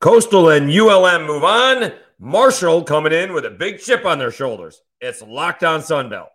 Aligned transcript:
Coastal 0.00 0.48
and 0.48 0.70
ULM 0.70 1.26
move 1.26 1.44
on. 1.44 1.92
Marshall 2.18 2.82
coming 2.84 3.12
in 3.12 3.34
with 3.34 3.44
a 3.44 3.50
big 3.50 3.80
chip 3.80 4.06
on 4.06 4.18
their 4.18 4.30
shoulders. 4.30 4.80
It's 4.98 5.20
Locked 5.20 5.62
On 5.62 5.80
Sunbelt. 5.80 6.28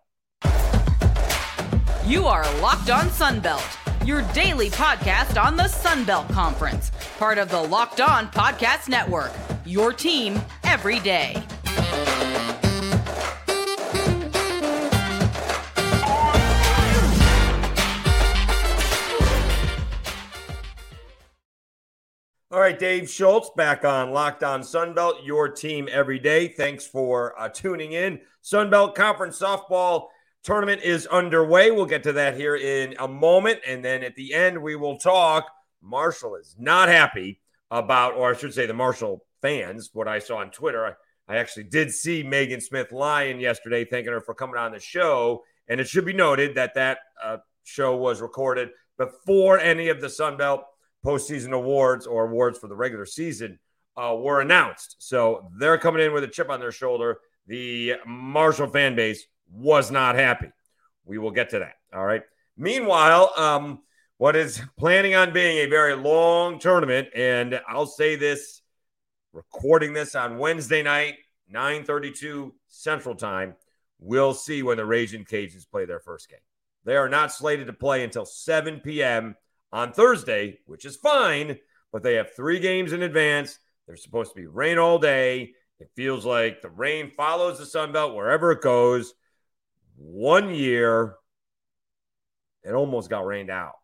You 2.06 2.26
are 2.26 2.44
Locked 2.60 2.90
On 2.90 3.06
Sunbelt, 3.06 4.06
your 4.06 4.22
daily 4.32 4.70
podcast 4.70 5.42
on 5.42 5.56
the 5.56 5.64
Sunbelt 5.64 6.30
Conference, 6.30 6.92
part 7.18 7.38
of 7.38 7.50
the 7.50 7.60
Locked 7.60 8.00
On 8.00 8.28
Podcast 8.28 8.88
Network. 8.88 9.32
Your 9.64 9.92
team 9.92 10.40
every 10.62 11.00
day. 11.00 11.42
All 22.56 22.62
right, 22.62 22.78
Dave 22.78 23.10
Schultz 23.10 23.50
back 23.54 23.84
on 23.84 24.12
Locked 24.12 24.42
On 24.42 24.62
Sunbelt, 24.62 25.26
your 25.26 25.46
team 25.46 25.90
every 25.92 26.18
day. 26.18 26.48
Thanks 26.48 26.86
for 26.86 27.38
uh, 27.38 27.50
tuning 27.50 27.92
in. 27.92 28.18
Sunbelt 28.42 28.94
Conference 28.94 29.38
softball 29.38 30.06
tournament 30.42 30.80
is 30.80 31.06
underway. 31.08 31.70
We'll 31.70 31.84
get 31.84 32.02
to 32.04 32.14
that 32.14 32.34
here 32.34 32.56
in 32.56 32.94
a 32.98 33.06
moment. 33.06 33.60
And 33.66 33.84
then 33.84 34.02
at 34.02 34.14
the 34.14 34.32
end, 34.32 34.62
we 34.62 34.74
will 34.74 34.96
talk. 34.96 35.44
Marshall 35.82 36.36
is 36.36 36.56
not 36.58 36.88
happy 36.88 37.42
about, 37.70 38.14
or 38.14 38.30
I 38.30 38.34
should 38.34 38.54
say, 38.54 38.64
the 38.64 38.72
Marshall 38.72 39.26
fans, 39.42 39.90
what 39.92 40.08
I 40.08 40.18
saw 40.18 40.38
on 40.38 40.50
Twitter. 40.50 40.86
I, 40.86 41.34
I 41.34 41.36
actually 41.36 41.64
did 41.64 41.92
see 41.92 42.22
Megan 42.22 42.62
Smith 42.62 42.90
Lyon 42.90 43.38
yesterday, 43.38 43.84
thanking 43.84 44.14
her 44.14 44.22
for 44.22 44.32
coming 44.32 44.56
on 44.56 44.72
the 44.72 44.80
show. 44.80 45.44
And 45.68 45.78
it 45.78 45.88
should 45.88 46.06
be 46.06 46.14
noted 46.14 46.54
that 46.54 46.72
that 46.76 47.00
uh, 47.22 47.36
show 47.64 47.96
was 47.96 48.22
recorded 48.22 48.70
before 48.96 49.58
any 49.58 49.90
of 49.90 50.00
the 50.00 50.06
Sunbelt 50.06 50.62
postseason 51.04 51.52
awards 51.52 52.06
or 52.06 52.26
awards 52.26 52.58
for 52.58 52.68
the 52.68 52.74
regular 52.74 53.06
season 53.06 53.58
uh, 53.96 54.14
were 54.18 54.40
announced. 54.40 54.96
So 54.98 55.50
they're 55.58 55.78
coming 55.78 56.04
in 56.04 56.12
with 56.12 56.24
a 56.24 56.28
chip 56.28 56.50
on 56.50 56.60
their 56.60 56.72
shoulder. 56.72 57.18
The 57.46 57.94
Marshall 58.06 58.68
fan 58.68 58.96
base 58.96 59.26
was 59.50 59.90
not 59.90 60.16
happy. 60.16 60.50
We 61.04 61.18
will 61.18 61.30
get 61.30 61.50
to 61.50 61.60
that. 61.60 61.74
All 61.94 62.04
right. 62.04 62.22
Meanwhile, 62.56 63.32
um, 63.36 63.80
what 64.18 64.34
is 64.34 64.60
planning 64.78 65.14
on 65.14 65.32
being 65.32 65.58
a 65.58 65.66
very 65.66 65.94
long 65.94 66.58
tournament, 66.58 67.08
and 67.14 67.60
I'll 67.68 67.86
say 67.86 68.16
this, 68.16 68.62
recording 69.32 69.92
this 69.92 70.14
on 70.14 70.38
Wednesday 70.38 70.82
night, 70.82 71.16
9:32 71.52 72.52
Central 72.68 73.14
Time. 73.14 73.54
We'll 73.98 74.34
see 74.34 74.62
when 74.62 74.78
the 74.78 74.84
Raging 74.84 75.24
Cajuns 75.24 75.68
play 75.70 75.84
their 75.84 76.00
first 76.00 76.28
game. 76.28 76.40
They 76.84 76.96
are 76.96 77.08
not 77.08 77.32
slated 77.32 77.66
to 77.68 77.72
play 77.72 78.04
until 78.04 78.26
7 78.26 78.80
p.m 78.80 79.36
on 79.76 79.92
Thursday, 79.92 80.58
which 80.64 80.86
is 80.86 80.96
fine, 80.96 81.58
but 81.92 82.02
they 82.02 82.14
have 82.14 82.34
three 82.34 82.58
games 82.60 82.94
in 82.94 83.02
advance. 83.02 83.58
There's 83.86 84.02
supposed 84.02 84.30
to 84.30 84.40
be 84.40 84.46
rain 84.46 84.78
all 84.78 84.98
day. 84.98 85.52
It 85.78 85.90
feels 85.94 86.24
like 86.24 86.62
the 86.62 86.70
rain 86.70 87.10
follows 87.10 87.58
the 87.58 87.66
Sun 87.66 87.92
Belt 87.92 88.14
wherever 88.14 88.52
it 88.52 88.62
goes. 88.62 89.12
One 89.96 90.54
year, 90.54 91.16
it 92.64 92.72
almost 92.72 93.10
got 93.10 93.26
rained 93.26 93.50
out. 93.50 93.74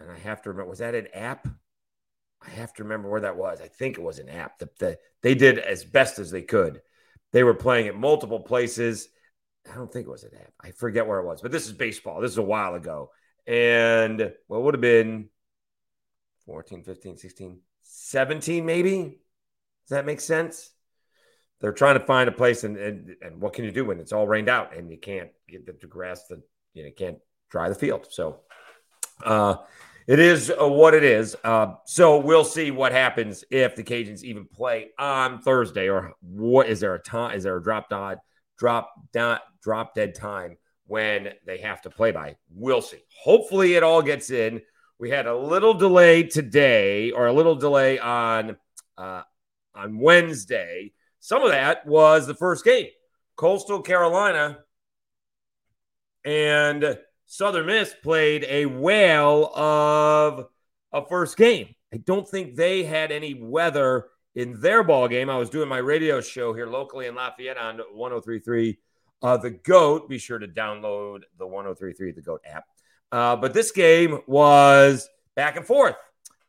And 0.00 0.10
I 0.10 0.18
have 0.18 0.42
to 0.42 0.50
remember, 0.50 0.70
was 0.70 0.80
that 0.80 0.96
an 0.96 1.06
app? 1.14 1.46
I 2.44 2.50
have 2.50 2.72
to 2.74 2.82
remember 2.82 3.08
where 3.08 3.20
that 3.20 3.36
was. 3.36 3.60
I 3.60 3.68
think 3.68 3.98
it 3.98 4.02
was 4.02 4.18
an 4.18 4.28
app. 4.28 4.58
The, 4.58 4.70
the, 4.80 4.98
they 5.22 5.36
did 5.36 5.60
as 5.60 5.84
best 5.84 6.18
as 6.18 6.32
they 6.32 6.42
could. 6.42 6.82
They 7.30 7.44
were 7.44 7.54
playing 7.54 7.86
at 7.86 7.96
multiple 7.96 8.40
places. 8.40 9.08
I 9.72 9.76
don't 9.76 9.92
think 9.92 10.08
it 10.08 10.10
was 10.10 10.24
an 10.24 10.34
app. 10.34 10.52
I 10.60 10.72
forget 10.72 11.06
where 11.06 11.20
it 11.20 11.26
was, 11.26 11.42
but 11.42 11.52
this 11.52 11.66
is 11.68 11.72
baseball. 11.72 12.20
This 12.20 12.32
is 12.32 12.38
a 12.38 12.42
while 12.42 12.74
ago 12.74 13.10
and 13.46 14.32
what 14.46 14.62
would 14.62 14.74
have 14.74 14.80
been 14.80 15.28
14, 16.46 16.82
15, 16.84 17.16
16, 17.16 17.60
17, 17.82 18.64
maybe? 18.64 19.20
Does 19.84 19.90
that 19.90 20.06
make 20.06 20.20
sense? 20.20 20.70
They're 21.60 21.72
trying 21.72 21.98
to 21.98 22.04
find 22.04 22.28
a 22.28 22.32
place, 22.32 22.64
and, 22.64 22.76
and, 22.76 23.16
and 23.22 23.40
what 23.40 23.52
can 23.52 23.64
you 23.64 23.70
do 23.70 23.84
when 23.84 24.00
it's 24.00 24.12
all 24.12 24.26
rained 24.26 24.48
out 24.48 24.76
and 24.76 24.90
you 24.90 24.98
can't 24.98 25.30
get 25.48 25.64
the, 25.64 25.76
the 25.80 25.86
grass, 25.86 26.26
the, 26.26 26.42
you 26.74 26.84
know, 26.84 26.90
can't 26.96 27.18
dry 27.50 27.68
the 27.68 27.74
field. 27.74 28.08
So 28.10 28.40
uh, 29.24 29.56
it 30.06 30.18
is 30.18 30.50
uh, 30.50 30.66
what 30.66 30.94
it 30.94 31.04
is. 31.04 31.36
Uh, 31.44 31.74
so 31.84 32.18
we'll 32.18 32.44
see 32.44 32.70
what 32.70 32.90
happens 32.90 33.44
if 33.50 33.76
the 33.76 33.84
Cajuns 33.84 34.24
even 34.24 34.46
play 34.46 34.88
on 34.98 35.40
Thursday, 35.40 35.88
or 35.88 36.14
what 36.20 36.68
is 36.68 36.80
there 36.80 36.94
a 36.94 36.98
time? 36.98 37.36
Is 37.36 37.44
there 37.44 37.56
a 37.56 37.62
drop 37.62 37.88
dot, 37.88 38.18
drop 38.58 38.92
dot, 39.12 39.42
drop 39.62 39.94
dead 39.94 40.14
time 40.14 40.56
when 40.92 41.30
they 41.46 41.56
have 41.56 41.80
to 41.80 41.88
play 41.88 42.12
by. 42.12 42.36
We'll 42.54 42.82
see. 42.82 42.98
Hopefully, 43.24 43.76
it 43.76 43.82
all 43.82 44.02
gets 44.02 44.28
in. 44.28 44.60
We 44.98 45.08
had 45.08 45.26
a 45.26 45.34
little 45.34 45.72
delay 45.72 46.24
today, 46.24 47.12
or 47.12 47.26
a 47.26 47.32
little 47.32 47.54
delay 47.54 47.98
on 47.98 48.58
uh, 48.98 49.22
on 49.74 49.98
Wednesday. 49.98 50.92
Some 51.18 51.44
of 51.44 51.50
that 51.50 51.86
was 51.86 52.26
the 52.26 52.34
first 52.34 52.62
game, 52.62 52.88
Coastal 53.36 53.80
Carolina 53.80 54.58
and 56.26 56.98
Southern 57.24 57.68
Miss 57.68 57.94
played 58.02 58.44
a 58.46 58.66
whale 58.66 59.46
of 59.56 60.44
a 60.92 61.06
first 61.06 61.38
game. 61.38 61.74
I 61.90 61.96
don't 61.96 62.28
think 62.28 62.54
they 62.54 62.84
had 62.84 63.10
any 63.12 63.32
weather 63.32 64.08
in 64.34 64.60
their 64.60 64.84
ball 64.84 65.08
game. 65.08 65.30
I 65.30 65.38
was 65.38 65.48
doing 65.48 65.70
my 65.70 65.78
radio 65.78 66.20
show 66.20 66.52
here 66.52 66.66
locally 66.66 67.06
in 67.06 67.14
Lafayette 67.14 67.56
on 67.56 67.78
1033 67.78 68.78
uh, 69.22 69.36
the 69.36 69.50
GOAT. 69.50 70.08
Be 70.08 70.18
sure 70.18 70.38
to 70.38 70.48
download 70.48 71.20
the 71.38 71.46
1033 71.46 72.12
The 72.12 72.22
GOAT 72.22 72.42
app. 72.46 72.64
Uh, 73.10 73.36
but 73.36 73.54
this 73.54 73.70
game 73.70 74.20
was 74.26 75.08
back 75.34 75.56
and 75.56 75.66
forth. 75.66 75.96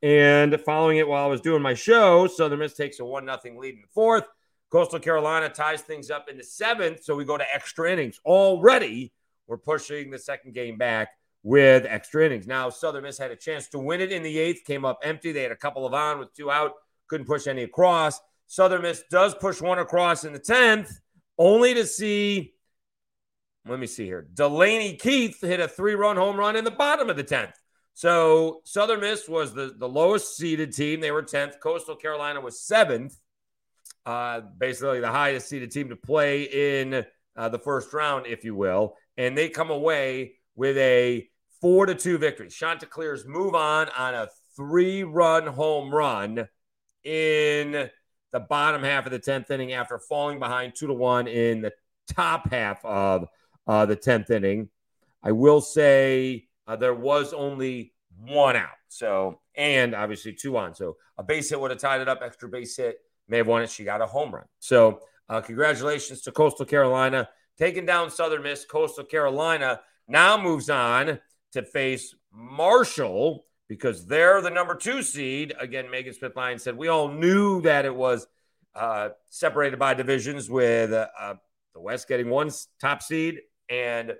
And 0.01 0.59
following 0.61 0.97
it 0.97 1.07
while 1.07 1.23
I 1.23 1.28
was 1.28 1.41
doing 1.41 1.61
my 1.61 1.73
show, 1.73 2.28
Southern 2.28 2.59
Miss 2.59 2.73
takes 2.73 3.00
a 3.00 3.06
1 3.06 3.25
0 3.25 3.59
lead 3.59 3.75
in 3.75 3.81
the 3.81 3.88
fourth. 3.94 4.25
Coastal 4.69 5.00
Carolina 5.00 5.50
ties 5.50 5.81
things 5.81 6.09
up 6.09 6.28
in 6.29 6.38
the 6.38 6.44
seventh. 6.44 7.03
So 7.03 7.16
we 7.16 7.25
go 7.25 7.38
to 7.38 7.45
extra 7.53 7.91
innings. 7.91 8.19
Already, 8.25 9.13
we're 9.47 9.57
pushing 9.57 10.09
the 10.09 10.19
second 10.19 10.53
game 10.53 10.78
back 10.78 11.09
with 11.44 11.85
extra 11.88 12.25
innings. 12.25 12.47
Now, 12.47 12.69
Southern 12.69 13.03
Miss 13.03 13.17
had 13.17 13.31
a 13.31 13.35
chance 13.35 13.67
to 13.69 13.79
win 13.79 14.01
it 14.01 14.11
in 14.11 14.23
the 14.23 14.40
eighth, 14.40 14.66
came 14.66 14.84
up 14.84 15.00
empty. 15.03 15.31
They 15.31 15.44
had 15.44 15.51
a 15.51 15.57
couple 15.57 15.85
of 15.85 15.94
on 15.94 16.19
with 16.19 16.34
two 16.34 16.50
out, 16.50 16.72
couldn't 17.07 17.28
push 17.28 17.47
any 17.47 17.63
across. 17.63 18.19
Southern 18.47 18.81
Miss 18.81 19.03
does 19.11 19.35
push 19.35 19.61
one 19.61 19.79
across 19.79 20.23
in 20.23 20.34
the 20.34 20.40
10th, 20.40 20.91
only 21.38 21.73
to 21.75 21.85
see 21.85 22.53
let 23.68 23.79
me 23.79 23.88
see 23.88 24.06
here. 24.06 24.28
Delaney 24.34 24.96
Keith 24.96 25.40
hit 25.41 25.59
a 25.59 25.68
three 25.68 25.96
run 25.96 26.18
home 26.18 26.38
run 26.38 26.56
in 26.56 26.66
the 26.66 26.72
bottom 26.72 27.09
of 27.09 27.16
the 27.16 27.24
10th. 27.24 27.53
So 27.94 28.62
Southern 28.66 29.01
Miss 29.01 29.29
was 29.29 29.53
the, 29.53 29.74
the 29.78 29.88
lowest 29.88 30.35
seeded 30.35 30.74
team. 30.74 31.00
They 31.00 31.12
were 31.12 31.24
10th. 31.24 31.59
Coastal 31.59 31.96
Carolina 31.96 32.41
was 32.41 32.59
seventh, 32.59 33.16
uh, 34.06 34.41
basically 34.57 35.00
the 35.00 35.12
highest 35.12 35.47
seeded 35.47 35.72
team 35.72 35.90
to 35.90 35.96
play 35.96 36.44
in 36.44 37.06
uh, 37.35 37.50
the 37.50 37.59
first 37.59 37.94
round, 37.94 38.25
if 38.25 38.44
you 38.44 38.56
will. 38.56 38.96
And 39.18 39.38
they 39.38 39.50
come 39.50 39.69
away 39.69 40.34
with 40.56 40.78
a 40.78 41.29
four 41.62 41.85
to 41.85 41.96
two 41.96 42.18
victory. 42.18 42.50
Chanticleers 42.50 43.25
move 43.25 43.56
on 43.56 43.90
on 43.90 44.13
a 44.13 44.28
three 44.56 45.03
run 45.03 45.47
home 45.47 45.94
run 45.94 46.47
in 47.03 47.90
the 48.31 48.40
bottom 48.40 48.84
half 48.84 49.06
of 49.06 49.12
the 49.12 49.19
10th 49.19 49.50
inning 49.52 49.73
after 49.73 50.00
falling 50.00 50.40
behind 50.40 50.73
two 50.75 50.88
to 50.88 50.94
one 50.94 51.28
in 51.28 51.62
the 51.62 51.72
top 52.07 52.52
half 52.52 52.84
of 52.84 53.28
uh, 53.68 53.85
the 53.85 53.96
10th 53.96 54.29
inning. 54.29 54.69
I 55.22 55.31
will 55.31 55.62
say 55.62 56.47
uh, 56.68 56.75
there 56.75 56.94
was 56.94 57.34
only 57.34 57.94
one 58.18 58.56
out. 58.56 58.69
So, 58.90 59.40
and 59.56 59.96
obviously 59.96 60.34
two 60.34 60.57
on. 60.57 60.75
So 60.75 60.97
a 61.18 61.24
base 61.24 61.50
hit 61.50 61.59
would 61.59 61.72
have 61.72 61.79
tied 61.79 62.02
it 62.02 62.09
up. 62.09 62.22
Extra 62.23 62.50
base 62.50 62.75
hit 62.75 62.97
may 63.28 63.38
have 63.38 63.47
won 63.47 63.63
it. 63.63 63.69
She 63.69 63.84
got 63.84 64.02
a 64.02 64.06
home 64.06 64.34
run. 64.34 64.46
So, 64.59 65.00
uh, 65.29 65.41
congratulations 65.41 66.22
to 66.22 66.31
Coastal 66.31 66.66
Carolina. 66.66 67.29
Taking 67.57 67.85
down 67.85 68.12
Southern 68.12 68.44
Miss, 68.44 68.66
Coastal 68.66 69.06
Carolina 69.06 69.79
now 70.07 70.41
moves 70.41 70.69
on 70.69 71.19
to 71.53 71.63
face 71.63 72.13
Marshall 72.31 73.46
because 73.68 74.06
they're 74.06 74.41
the 74.41 74.50
number 74.50 74.75
two 74.75 75.02
seed. 75.02 75.53
Again, 75.59 75.90
Megan 75.90 76.13
Smith 76.13 76.35
Lyon 76.35 76.59
said 76.59 76.75
we 76.75 76.88
all 76.88 77.08
knew 77.08 77.61
that 77.61 77.85
it 77.85 77.96
was 77.96 78.28
uh, 78.76 79.09
separated 79.29 79.79
by 79.79 79.93
divisions 79.93 80.49
with 80.49 80.91
uh, 80.91 81.08
uh 81.20 81.35
the 81.73 81.79
West 81.79 82.08
getting 82.08 82.29
one 82.29 82.52
top 82.79 83.02
seed 83.02 83.40
and 83.73 84.14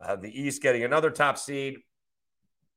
uh, 0.00 0.16
the 0.16 0.28
East 0.28 0.62
getting 0.62 0.84
another 0.84 1.10
top 1.10 1.38
seed. 1.38 1.78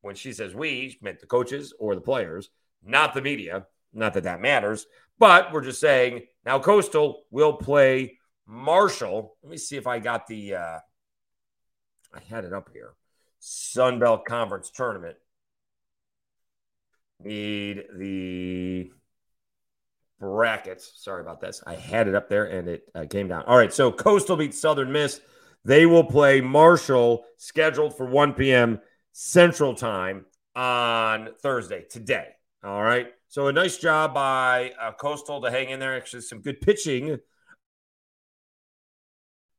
When 0.01 0.16
she 0.16 0.33
says 0.33 0.56
we, 0.56 0.98
meant 1.01 1.19
the 1.19 1.28
coaches 1.28 1.74
or 1.78 1.94
the 1.94 2.01
players, 2.01 2.50
not 2.83 3.13
the 3.13 3.22
media. 3.22 3.68
Not 3.94 4.13
that 4.13 4.24
that 4.24 4.42
matters, 4.42 4.86
but 5.19 5.51
we're 5.51 5.62
just 5.62 5.81
saying 5.81 6.22
now 6.45 6.60
Coastal 6.60 7.24
will 7.30 7.54
play 7.54 8.18
Marshall. 8.48 9.36
Let 9.44 9.51
me 9.51 9.57
see 9.57 9.75
if 9.75 9.86
I 9.86 10.00
got 10.00 10.28
the. 10.28 10.56
Uh, 10.56 10.80
I 12.13 12.19
had 12.30 12.45
it 12.45 12.54
up 12.54 12.69
here. 12.72 12.94
Sun 13.39 14.00
Belt 14.00 14.24
Conference 14.25 14.72
tournament. 14.72 15.18
Need 17.22 17.84
the 17.98 18.92
brackets. 20.22 20.94
Sorry 20.95 21.22
about 21.22 21.42
this. 21.42 21.62
I 21.68 21.75
had 21.75 22.07
it 22.07 22.16
up 22.16 22.30
there 22.30 22.45
and 22.45 22.69
it 22.69 22.84
uh, 22.95 23.06
came 23.10 23.27
down. 23.27 23.44
All 23.44 23.57
right. 23.57 23.74
So 23.74 23.92
Coastal 23.92 24.38
beats 24.38 24.60
Southern 24.60 24.92
Miss 24.92 25.19
they 25.66 25.86
will 25.86 26.04
play 26.04 26.42
Marshall 26.42 27.25
scheduled 27.38 27.96
for 27.96 28.06
1 28.06 28.34
p.m. 28.34 28.80
Central 29.12 29.74
Time 29.74 30.25
on 30.56 31.30
Thursday, 31.42 31.86
today. 31.90 32.28
All 32.63 32.81
right. 32.81 33.08
So 33.28 33.48
a 33.48 33.54
nice 33.54 33.78
job 33.78 34.13
by 34.13 34.74
uh, 34.80 34.92
Coastal 34.94 35.42
to 35.42 35.52
hang 35.52 35.69
in 35.69 35.80
there. 35.80 35.96
Actually, 35.96 36.22
some 36.22 36.42
good 36.42 36.62
pitching 36.62 37.18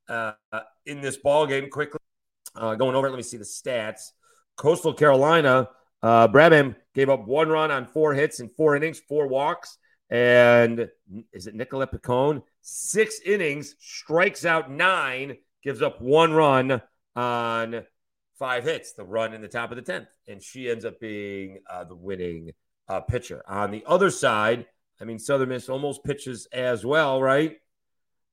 uh, 0.09 0.33
in 0.87 1.01
this 1.01 1.17
ball 1.17 1.47
game. 1.47 1.71
Quickly 1.71 1.99
uh, 2.55 2.75
going 2.75 2.95
over 2.95 3.09
let 3.09 3.17
me 3.17 3.23
see 3.23 3.39
the 3.39 3.45
stats. 3.45 4.11
Coastal 4.57 4.93
Carolina, 4.93 5.69
uh, 6.03 6.29
Brabham 6.29 6.77
gave 6.95 7.09
up 7.09 7.27
one 7.27 7.49
run 7.49 7.71
on 7.71 7.87
four 7.87 8.13
hits 8.13 8.41
in 8.41 8.51
four 8.51 8.77
innings, 8.77 9.01
four 9.01 9.27
walks. 9.27 9.79
And 10.11 10.91
is 11.33 11.47
it 11.47 11.55
Nicolette 11.55 11.93
Picone? 11.93 12.43
Six 12.61 13.21
innings, 13.25 13.75
strikes 13.81 14.45
out 14.45 14.71
nine, 14.71 15.39
gives 15.63 15.83
up 15.83 16.01
one 16.01 16.33
run 16.33 16.83
on 17.15 17.85
five 18.39 18.65
hits, 18.65 18.93
the 18.93 19.05
run 19.05 19.35
in 19.35 19.41
the 19.41 19.49
top 19.49 19.71
of 19.71 19.77
the 19.77 19.93
10th. 19.93 20.07
And 20.29 20.43
she 20.43 20.71
ends 20.71 20.85
up 20.85 21.01
being 21.01 21.61
uh, 21.71 21.85
the 21.85 21.95
winning 21.95 22.53
uh, 22.89 23.01
pitcher. 23.01 23.43
On 23.47 23.71
the 23.71 23.85
other 23.87 24.11
side, 24.11 24.67
I 25.01 25.05
mean, 25.05 25.19
Southern 25.19 25.51
Miss 25.51 25.69
almost 25.69 26.05
pitches 26.05 26.47
as 26.53 26.85
well, 26.85 27.21
right? 27.21 27.57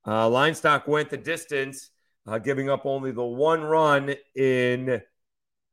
Uh, 0.06 0.28
Linestock 0.28 0.88
went 0.88 1.10
the 1.10 1.16
distance, 1.16 1.90
uh, 2.26 2.38
giving 2.38 2.70
up 2.70 2.86
only 2.86 3.12
the 3.12 3.24
one 3.24 3.62
run 3.62 4.14
in 4.34 5.02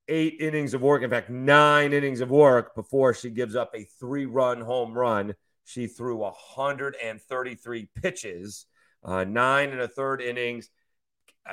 eight 0.07 0.37
innings 0.39 0.73
of 0.73 0.81
work. 0.81 1.03
In 1.03 1.09
fact, 1.09 1.29
nine 1.29 1.93
innings 1.93 2.21
of 2.21 2.29
work 2.29 2.75
before 2.75 3.13
she 3.13 3.29
gives 3.29 3.55
up 3.55 3.71
a 3.73 3.85
three 3.99 4.25
run 4.25 4.61
home 4.61 4.93
run 4.93 5.33
she 5.67 5.87
threw 5.87 6.15
133 6.15 7.89
pitches, 8.01 8.65
uh, 9.03 9.25
nine 9.25 9.71
and 9.71 9.81
a 9.81 9.87
third 9.87 10.21
innings, 10.21 10.69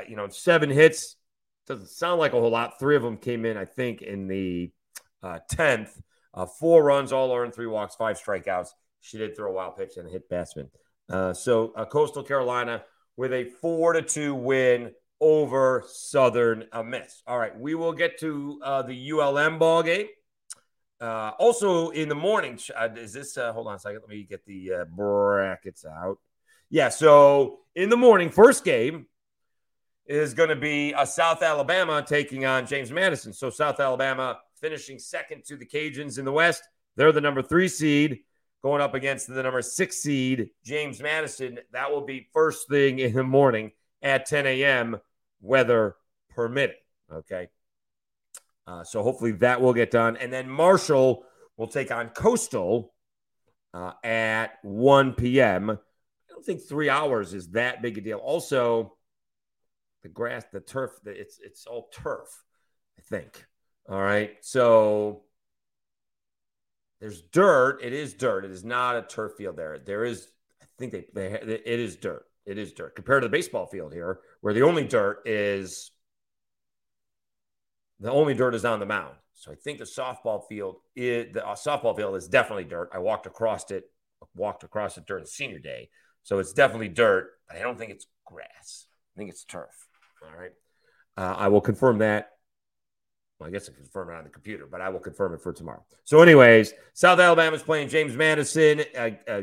you 0.09 0.17
know, 0.17 0.29
seven 0.29 0.71
hits. 0.71 1.17
Doesn't 1.67 1.89
sound 1.89 2.21
like 2.21 2.33
a 2.33 2.41
whole 2.41 2.51
lot. 2.51 2.79
Three 2.79 2.97
of 2.97 3.03
them 3.03 3.17
came 3.17 3.45
in, 3.45 3.57
I 3.57 3.65
think, 3.65 4.03
in 4.03 4.29
the 4.29 4.71
uh, 5.23 5.39
10th. 5.51 5.91
Uh, 6.35 6.47
four 6.47 6.83
runs, 6.83 7.13
all 7.13 7.35
earned, 7.35 7.55
three 7.55 7.67
walks, 7.67 7.95
five 7.95 8.21
strikeouts. 8.21 8.69
She 9.01 9.19
did 9.19 9.37
throw 9.37 9.51
a 9.51 9.55
wild 9.55 9.77
pitch 9.77 9.97
and 9.97 10.11
hit 10.11 10.29
batsman. 10.29 10.71
Uh, 11.09 11.33
so 11.33 11.73
uh, 11.77 11.85
Coastal 11.85 12.23
Carolina 12.23 12.83
with 13.17 13.33
a 13.33 13.45
four 13.45 13.93
to 13.93 14.03
two 14.03 14.35
win 14.35 14.93
over 15.21 15.85
Southern 15.87 16.65
Miss. 16.87 17.23
All 17.27 17.39
right, 17.39 17.59
we 17.59 17.75
will 17.75 17.93
get 17.93 18.19
to 18.21 18.61
uh 18.63 18.83
the 18.83 19.13
ULM 19.13 19.59
ball 19.59 19.83
game. 19.83 20.07
Uh, 21.01 21.33
also 21.39 21.91
in 21.91 22.09
the 22.09 22.15
morning, 22.15 22.59
uh, 22.75 22.89
is 22.97 23.13
this? 23.13 23.37
Uh, 23.37 23.53
hold 23.53 23.67
on 23.67 23.75
a 23.75 23.79
second. 23.79 24.01
Let 24.01 24.09
me 24.09 24.27
get 24.29 24.45
the 24.47 24.73
uh, 24.73 24.85
brackets 24.85 25.85
out. 25.85 26.19
Yeah. 26.71 26.89
So 26.89 27.61
in 27.75 27.91
the 27.91 27.97
morning, 27.97 28.31
first 28.31 28.65
game 28.65 29.07
is 30.07 30.35
going 30.35 30.51
to 30.51 30.57
be 30.57 30.93
a 30.97 31.07
South 31.07 31.43
Alabama 31.43 32.05
taking 32.07 32.45
on 32.45 32.67
James 32.67 32.91
Madison. 32.91 33.33
So 33.33 33.51
South 33.51 33.81
Alabama 33.81 34.39
finishing 34.61 34.99
second 34.99 35.45
to 35.45 35.57
the 35.57 35.67
Cajuns 35.67 36.19
in 36.19 36.25
the 36.25 36.33
West. 36.33 36.63
They're 36.97 37.13
the 37.13 37.21
number 37.21 37.43
three 37.43 37.69
seed 37.69 38.21
going 38.63 38.81
up 38.81 38.95
against 38.95 39.27
the 39.27 39.43
number 39.43 39.63
six 39.63 39.97
seed 39.97 40.51
James 40.65 41.01
Madison. 41.01 41.59
That 41.73 41.91
will 41.91 42.05
be 42.05 42.29
first 42.33 42.69
thing 42.69 42.99
in 42.99 43.13
the 43.13 43.23
morning 43.23 43.73
at 44.03 44.27
10 44.27 44.47
a.m. 44.47 45.01
weather 45.41 45.97
permitting. 46.31 46.77
Okay. 47.13 47.49
Uh, 48.67 48.85
so 48.85 49.03
hopefully 49.03 49.33
that 49.33 49.61
will 49.61 49.75
get 49.75 49.91
done. 49.91 50.17
And 50.17 50.33
then 50.33 50.49
Marshall 50.49 51.25
will 51.57 51.67
take 51.67 51.91
on 51.91 52.09
Coastal 52.09 52.95
uh, 53.73 53.93
at 54.03 54.59
1 54.63 55.13
p.m. 55.15 55.71
I 55.71 55.77
don't 56.31 56.45
think 56.45 56.63
three 56.63 56.89
hours 56.89 57.35
is 57.35 57.51
that 57.51 57.83
big 57.83 57.99
a 57.99 58.01
deal. 58.01 58.19
Also, 58.19 58.95
the 60.05 60.11
grass, 60.11 60.45
the 60.53 60.61
turf, 60.61 60.93
it's 61.07 61.41
it's 61.43 61.67
all 61.67 61.89
turf, 61.93 62.45
I 62.97 63.03
think. 63.03 63.45
All 63.89 64.01
right. 64.01 64.33
So 64.43 65.23
there's 67.01 67.23
dirt. 67.23 67.81
It 67.83 67.93
is 67.93 68.15
dirt. 68.15 68.45
It 68.45 68.51
is 68.51 68.65
not 68.65 68.97
a 68.97 69.03
turf 69.03 69.33
field 69.37 69.57
there. 69.57 69.79
There 69.79 70.05
is, 70.05 70.29
I 70.63 70.67
think 70.79 70.93
they, 70.93 71.07
they 71.13 71.33
it 71.33 71.81
is 71.81 71.97
dirt. 71.97 72.27
It 72.47 72.59
is 72.59 72.73
dirt 72.73 72.95
compared 72.95 73.23
to 73.23 73.29
the 73.29 73.33
baseball 73.33 73.67
field 73.67 73.95
here, 73.95 74.21
where 74.43 74.53
the 74.53 74.63
only 74.63 74.85
dirt 74.85 75.23
is 75.25 75.91
the 77.99 78.13
only 78.13 78.35
dirt 78.35 78.55
is 78.55 78.67
on 78.67 78.81
the 78.81 78.87
mound. 78.87 79.17
So 79.33 79.53
I 79.53 79.55
think 79.55 79.79
the 79.79 79.85
softball 79.85 80.47
field 80.47 80.77
is 80.95 81.33
the 81.33 81.47
uh, 81.47 81.55
softball 81.55 81.97
field 81.97 82.15
is 82.17 82.29
definitely 82.29 82.65
dirt. 82.65 82.91
I 82.93 82.99
walked 82.99 83.27
across 83.27 83.71
it, 83.71 83.85
walked 84.37 84.65
across 84.65 84.99
it 84.99 85.07
during 85.07 85.25
senior 85.25 85.59
day. 85.59 85.89
So 86.23 86.39
it's 86.39 86.53
definitely 86.53 86.91
dirt, 86.91 87.31
but 87.49 87.57
I 87.57 87.61
don't 87.61 87.79
think 87.79 87.91
it's 87.91 88.07
grass. 88.27 88.87
I 89.15 89.19
think 89.19 89.31
it's 89.31 89.45
turf. 89.45 89.87
All 90.25 90.41
right. 90.41 90.53
Uh, 91.17 91.35
I 91.39 91.49
will 91.49 91.61
confirm 91.61 91.99
that. 91.99 92.31
Well, 93.39 93.49
I 93.49 93.53
guess 93.53 93.69
I 93.69 93.73
confirm 93.73 94.11
it 94.11 94.15
on 94.15 94.25
the 94.25 94.31
computer, 94.31 94.67
but 94.71 94.81
I 94.81 94.89
will 94.89 95.01
confirm 95.01 95.35
it 95.35 95.41
for 95.41 95.53
tomorrow. 95.53 95.85
So, 96.05 96.23
anyways, 96.23 96.73
South 96.93 97.19
Alabama 97.19 97.57
is 97.57 97.63
playing 97.63 97.89
James 97.89 98.17
Madison 98.17 98.83
at, 98.95 99.23
uh, 99.29 99.43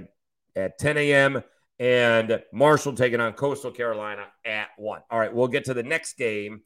at 0.55 0.77
10 0.77 0.97
a.m. 0.97 1.43
and 1.79 2.41
Marshall 2.53 2.93
taking 2.93 3.19
on 3.19 3.33
Coastal 3.33 3.71
Carolina 3.71 4.25
at 4.45 4.67
1. 4.77 5.01
All 5.09 5.19
right, 5.19 5.33
we'll 5.33 5.47
get 5.47 5.65
to 5.65 5.73
the 5.73 5.83
next 5.83 6.17
game 6.17 6.61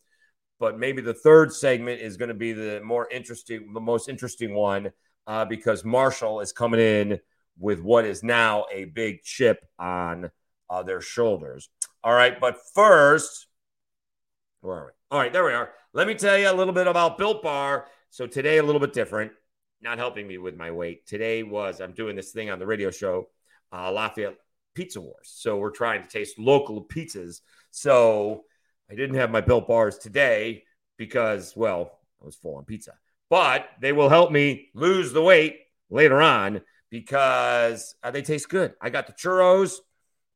but 0.59 0.79
maybe 0.79 1.01
the 1.01 1.13
third 1.13 1.53
segment 1.53 2.01
is 2.01 2.17
going 2.17 2.29
to 2.29 2.35
be 2.35 2.53
the 2.53 2.81
more 2.81 3.07
interesting, 3.11 3.73
the 3.73 3.81
most 3.81 4.07
interesting 4.07 4.53
one, 4.53 4.91
uh, 5.27 5.45
because 5.45 5.83
Marshall 5.83 6.39
is 6.39 6.51
coming 6.51 6.79
in 6.79 7.19
with 7.59 7.81
what 7.81 8.05
is 8.05 8.23
now 8.23 8.65
a 8.71 8.85
big 8.85 9.23
chip 9.23 9.65
on 9.79 10.29
uh, 10.69 10.83
their 10.83 11.01
shoulders. 11.01 11.69
All 12.03 12.13
right, 12.13 12.39
but 12.39 12.57
first, 12.73 13.47
where 14.65 14.77
are 14.77 14.85
we? 14.85 14.91
All 15.11 15.19
right, 15.19 15.31
there 15.31 15.45
we 15.45 15.53
are. 15.53 15.69
Let 15.93 16.07
me 16.07 16.15
tell 16.15 16.37
you 16.37 16.49
a 16.49 16.53
little 16.53 16.73
bit 16.73 16.87
about 16.87 17.17
Built 17.17 17.43
Bar. 17.43 17.87
So 18.09 18.25
today, 18.25 18.57
a 18.57 18.63
little 18.63 18.81
bit 18.81 18.93
different, 18.93 19.31
not 19.81 19.97
helping 19.97 20.27
me 20.27 20.37
with 20.37 20.55
my 20.55 20.71
weight. 20.71 21.05
Today 21.05 21.43
was 21.43 21.81
I'm 21.81 21.91
doing 21.93 22.15
this 22.15 22.31
thing 22.31 22.49
on 22.49 22.59
the 22.59 22.65
radio 22.65 22.89
show, 22.91 23.29
uh, 23.71 23.91
Lafayette 23.91 24.37
Pizza 24.73 24.99
Wars. 24.99 25.31
So 25.35 25.57
we're 25.57 25.71
trying 25.71 26.01
to 26.01 26.09
taste 26.09 26.39
local 26.39 26.83
pizzas. 26.83 27.41
So 27.71 28.45
I 28.89 28.95
didn't 28.95 29.15
have 29.15 29.31
my 29.31 29.41
built 29.41 29.67
bars 29.67 29.97
today 29.97 30.63
because, 30.97 31.53
well, 31.55 31.99
I 32.21 32.25
was 32.25 32.35
full 32.35 32.55
on 32.55 32.65
pizza. 32.65 32.93
But 33.29 33.67
they 33.81 33.91
will 33.91 34.09
help 34.09 34.31
me 34.31 34.69
lose 34.73 35.13
the 35.13 35.21
weight 35.21 35.59
later 35.89 36.21
on 36.21 36.61
because 36.89 37.95
uh, 38.03 38.11
they 38.11 38.21
taste 38.21 38.49
good. 38.49 38.73
I 38.81 38.89
got 38.89 39.07
the 39.07 39.13
churros. 39.13 39.77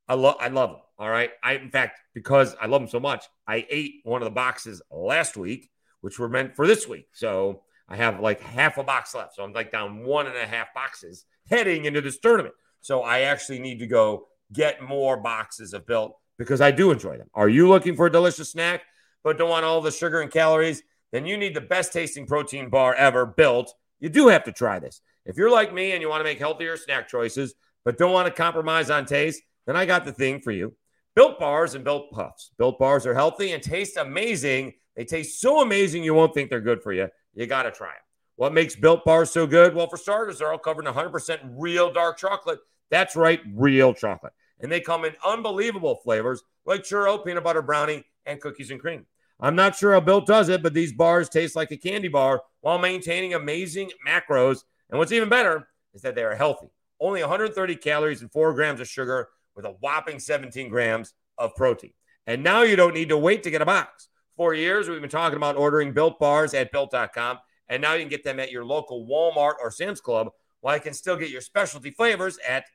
I 0.08 0.16
love 0.16 0.36
I 0.40 0.48
love 0.48 0.72
them. 0.72 0.80
All 1.00 1.10
right. 1.10 1.32
I 1.42 1.54
in 1.54 1.72
fact, 1.72 2.00
because 2.14 2.56
I 2.62 2.68
love 2.68 2.82
them 2.82 2.90
so 2.90 3.00
much, 3.00 3.26
I 3.48 3.66
ate 3.70 4.02
one 4.04 4.22
of 4.22 4.26
the 4.26 4.32
boxes 4.32 4.82
last 4.92 5.38
week, 5.38 5.72
which 6.02 6.20
were 6.20 6.30
meant 6.30 6.56
for 6.56 6.68
this 6.68 6.88
week. 6.88 7.08
So 7.14 7.64
I 7.88 7.96
have 7.96 8.20
like 8.20 8.42
half 8.42 8.78
a 8.78 8.84
box 8.84 9.16
left. 9.16 9.36
So 9.36 9.44
I'm 9.44 9.54
like 9.54 9.72
down 9.72 10.04
one 10.04 10.28
and 10.28 10.36
a 10.36 10.46
half 10.46 10.74
boxes 10.74 11.26
heading 11.50 11.86
into 11.86 12.02
this 12.02 12.20
tournament. 12.20 12.54
So 12.82 13.02
I 13.02 13.22
actually 13.22 13.60
need 13.60 13.80
to 13.80 13.88
go 13.88 14.28
get 14.52 14.84
more 14.84 15.18
boxes 15.18 15.74
of 15.74 15.88
built 15.88 16.18
because 16.38 16.60
I 16.60 16.72
do 16.72 16.92
enjoy 16.92 17.18
them. 17.18 17.30
Are 17.34 17.50
you 17.50 17.70
looking 17.70 17.96
for 17.96 18.08
a 18.08 18.12
delicious 18.12 18.52
snack 18.52 18.84
but 19.24 19.38
don't 19.38 19.50
want 19.50 19.66
all 19.66 19.82
the 19.82 19.92
sugar 19.92 20.22
and 20.22 20.32
calories? 20.32 20.84
Then 21.12 21.26
you 21.26 21.38
need 21.38 21.56
the 21.56 21.62
best 21.62 21.94
tasting 21.94 22.28
protein 22.28 22.70
bar 22.70 22.94
ever 22.94 23.26
built. 23.26 23.74
You 24.00 24.10
do 24.10 24.28
have 24.28 24.44
to 24.44 24.52
try 24.52 24.80
this. 24.80 25.02
If 25.26 25.38
you're 25.38 25.52
like 25.52 25.74
me 25.74 25.92
and 25.92 26.02
you 26.02 26.10
want 26.10 26.20
to 26.20 26.26
make 26.26 26.40
healthier 26.40 26.78
snack 26.78 27.08
choices, 27.08 27.56
but 27.86 27.98
don't 27.98 28.14
want 28.14 28.28
to 28.28 28.34
compromise 28.34 28.90
on 28.90 29.06
taste, 29.06 29.42
then 29.66 29.76
I 29.76 29.86
got 29.86 30.06
the 30.06 30.12
thing 30.12 30.42
for 30.42 30.52
you. 30.52 30.76
Built 31.20 31.38
bars 31.38 31.76
and 31.76 31.84
built 31.84 32.12
puffs. 32.12 32.52
Built 32.58 32.80
bars 32.80 33.06
are 33.06 33.14
healthy 33.14 33.52
and 33.52 33.62
taste 33.62 33.98
amazing. 33.98 34.72
They 34.96 35.04
taste 35.04 35.42
so 35.42 35.62
amazing 35.62 36.02
you 36.02 36.14
won't 36.14 36.34
think 36.34 36.50
they're 36.50 36.62
good 36.62 36.82
for 36.82 36.94
you. 36.94 37.10
You 37.34 37.46
got 37.46 37.64
to 37.64 37.72
try 37.72 37.90
them. 37.90 37.96
What 38.38 38.54
makes 38.54 38.78
built 38.78 39.04
bars 39.04 39.30
so 39.30 39.46
good? 39.46 39.76
Well, 39.76 39.90
for 39.90 39.98
starters, 39.98 40.40
they're 40.40 40.50
all 40.52 40.58
covered 40.58 40.88
in 40.88 40.94
100% 40.94 41.56
real 41.58 41.92
dark 41.92 42.18
chocolate. 42.18 42.60
That's 42.90 43.18
right, 43.18 43.42
real 43.54 43.94
chocolate 43.94 44.32
and 44.60 44.72
they 44.72 44.80
come 44.80 45.06
in 45.06 45.16
unbelievable 45.26 45.96
flavors 46.04 46.44
like 46.66 46.84
churro, 46.84 47.24
peanut 47.24 47.44
butter 47.44 47.62
brownie, 47.62 48.04
and 48.26 48.42
cookies 48.42 48.72
and 48.72 48.80
cream. 48.80 49.06
I'm 49.40 49.56
not 49.56 49.76
sure 49.76 49.94
how 49.94 50.02
Built 50.02 50.26
does 50.26 50.50
it, 50.50 50.62
but 50.62 50.74
these 50.74 50.92
bars 50.92 51.30
taste 51.30 51.56
like 51.56 51.72
a 51.72 51.78
candy 51.78 52.10
bar 52.10 52.42
while 52.62 52.78
maintaining 52.78 53.34
amazing 53.34 53.92
macros. 54.08 54.64
And 54.90 55.00
what's 55.00 55.14
even 55.14 55.30
better 55.30 55.68
is 55.94 56.02
that 56.02 56.16
they 56.16 56.24
are 56.24 56.36
healthy. 56.36 56.68
Only 57.00 57.22
130 57.22 57.76
calories 57.78 58.22
and 58.22 58.32
four 58.32 58.54
grams 58.54 58.82
of 58.82 58.88
sugar 58.90 59.30
with 59.60 59.66
a 59.66 59.76
whopping 59.82 60.20
17 60.20 60.70
grams 60.70 61.14
of 61.38 61.54
protein. 61.56 61.92
And 62.26 62.44
now 62.44 62.62
you 62.62 62.78
don't 62.78 62.94
need 62.94 63.10
to 63.10 63.18
wait 63.18 63.44
to 63.44 63.52
get 63.52 63.62
a 63.62 63.66
box. 63.66 64.08
For 64.38 64.54
years, 64.54 64.88
we've 64.88 65.02
been 65.02 65.10
talking 65.10 65.36
about 65.36 65.58
ordering 65.58 65.92
built 65.92 66.18
bars 66.18 66.54
at 66.54 66.72
built.com. 66.72 67.40
And 67.68 67.82
now 67.82 67.94
you 67.94 68.00
can 68.00 68.10
get 68.10 68.24
them 68.24 68.40
at 68.40 68.52
your 68.52 68.64
local 68.64 69.06
Walmart 69.06 69.56
or 69.62 69.70
Sam's 69.70 70.00
Club, 70.00 70.30
while 70.62 70.76
you 70.76 70.82
can 70.82 70.94
still 70.94 71.18
get 71.18 71.30
your 71.30 71.42
specialty 71.42 71.92
flavors 71.92 72.40
at 72.48 72.66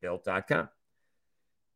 built.com. 0.00 0.70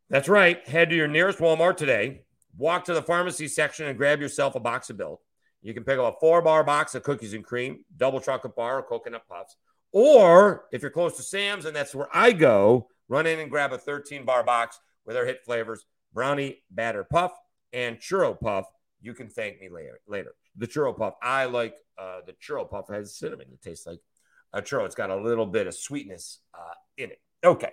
That's 0.09 0.31
right. 0.31 0.67
Head 0.67 0.89
to 0.89 0.97
your 0.97 1.09
nearest 1.09 1.41
Walmart 1.41 1.77
today, 1.77 2.23
walk 2.57 2.87
to 2.87 2.95
the 2.95 3.03
pharmacy 3.03 3.49
section, 3.49 3.87
and 3.87 3.99
grab 3.99 4.21
yourself 4.21 4.55
a 4.55 4.61
box 4.61 4.89
of 4.89 4.97
Built. 4.97 5.21
You 5.61 5.75
can 5.75 5.85
pick 5.85 5.99
up 5.99 6.17
a 6.17 6.21
four 6.21 6.41
bar 6.41 6.65
box 6.65 6.95
of 6.95 7.03
cookies 7.03 7.35
and 7.35 7.45
cream, 7.45 7.85
double 7.97 8.21
chocolate 8.21 8.57
bar, 8.57 8.79
or 8.79 8.83
coconut 8.83 9.29
puffs. 9.29 9.57
Or 9.93 10.65
if 10.73 10.81
you're 10.81 10.91
close 10.91 11.17
to 11.19 11.23
Sam's, 11.23 11.67
and 11.67 11.77
that's 11.77 11.95
where 11.95 12.09
I 12.15 12.33
go, 12.33 12.89
run 13.09 13.27
in 13.27 13.39
and 13.39 13.51
grab 13.51 13.73
a 13.73 13.79
13 13.79 14.25
bar 14.25 14.43
box 14.45 14.79
with 15.05 15.17
our 15.17 15.25
hit 15.25 15.45
flavors 15.45 15.87
brownie 16.13 16.63
batter 16.71 17.05
puff 17.05 17.33
and 17.73 17.99
churro 17.99 18.39
puff. 18.39 18.67
You 19.01 19.15
can 19.15 19.29
thank 19.29 19.61
me 19.61 19.69
later. 19.69 20.01
later. 20.07 20.35
The 20.57 20.67
churro 20.67 20.97
puff, 20.97 21.15
I 21.23 21.45
like 21.45 21.77
uh, 21.97 22.21
the 22.27 22.33
churro 22.33 22.69
puff 22.69 22.89
has 22.89 23.17
cinnamon. 23.17 23.47
It 23.53 23.63
tastes 23.63 23.87
like 23.87 24.01
a 24.53 24.61
churro. 24.61 24.85
It's 24.87 24.95
got 24.95 25.11
a 25.11 25.17
little 25.17 25.47
bit 25.47 25.67
of 25.67 25.75
sweetness 25.75 26.41
uh, 26.55 26.75
in 26.97 27.11
it. 27.11 27.21
Okay. 27.45 27.73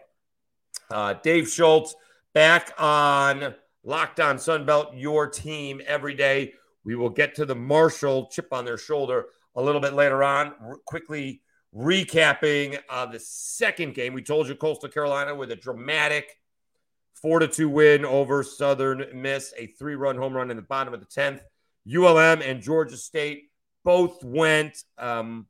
Uh, 0.92 1.16
Dave 1.24 1.50
Schultz 1.50 1.96
back 2.34 2.74
on 2.78 3.56
Locked 3.84 4.20
On 4.20 4.38
Sunbelt, 4.38 4.92
your 4.94 5.28
team 5.28 5.82
every 5.88 6.14
day. 6.14 6.54
We 6.84 6.96
will 6.96 7.10
get 7.10 7.36
to 7.36 7.46
the 7.46 7.56
Marshall 7.56 8.28
chip 8.32 8.50
on 8.52 8.66
their 8.66 8.78
shoulder 8.78 9.26
a 9.56 9.62
little 9.62 9.82
bit 9.82 9.94
later 9.94 10.24
on. 10.24 10.54
Quickly 10.86 11.42
recapping 11.76 12.80
uh, 12.90 13.06
the 13.06 13.20
second 13.20 13.94
game. 13.94 14.14
We 14.14 14.22
told 14.22 14.48
you 14.48 14.56
Coastal 14.56 14.90
Carolina 14.90 15.36
with 15.36 15.52
a 15.52 15.56
dramatic 15.56 16.38
four 17.14 17.40
to 17.40 17.48
two 17.48 17.70
win 17.70 18.06
over 18.06 18.44
Southern 18.44 19.06
Miss, 19.14 19.54
a 19.58 19.68
three 19.68 19.96
run 19.96 20.16
home 20.16 20.34
run 20.34 20.52
in 20.52 20.58
the 20.58 20.64
bottom 20.64 20.94
of 20.94 21.00
the 21.00 21.06
10th. 21.06 21.42
ULM 21.88 22.42
and 22.42 22.62
Georgia 22.62 22.98
State 22.98 23.50
both 23.84 24.24
went 24.24 24.84
um, 24.98 25.46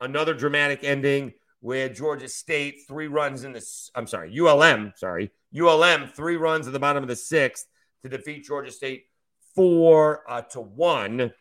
another 0.00 0.34
dramatic 0.34 0.84
ending 0.84 1.32
with 1.60 1.96
Georgia 1.96 2.28
State 2.28 2.82
three 2.86 3.08
runs 3.08 3.44
in 3.44 3.52
the 3.52 3.64
I'm 3.94 4.06
sorry 4.06 4.36
ULM 4.38 4.92
sorry 4.96 5.32
ULM 5.58 6.08
three 6.08 6.36
runs 6.36 6.66
at 6.66 6.72
the 6.72 6.78
bottom 6.78 7.02
of 7.02 7.08
the 7.08 7.16
sixth 7.16 7.66
to 8.02 8.08
defeat 8.08 8.44
Georgia 8.44 8.70
State 8.70 9.06
four 9.54 10.22
uh, 10.28 10.42
to 10.42 10.60
one. 10.60 11.32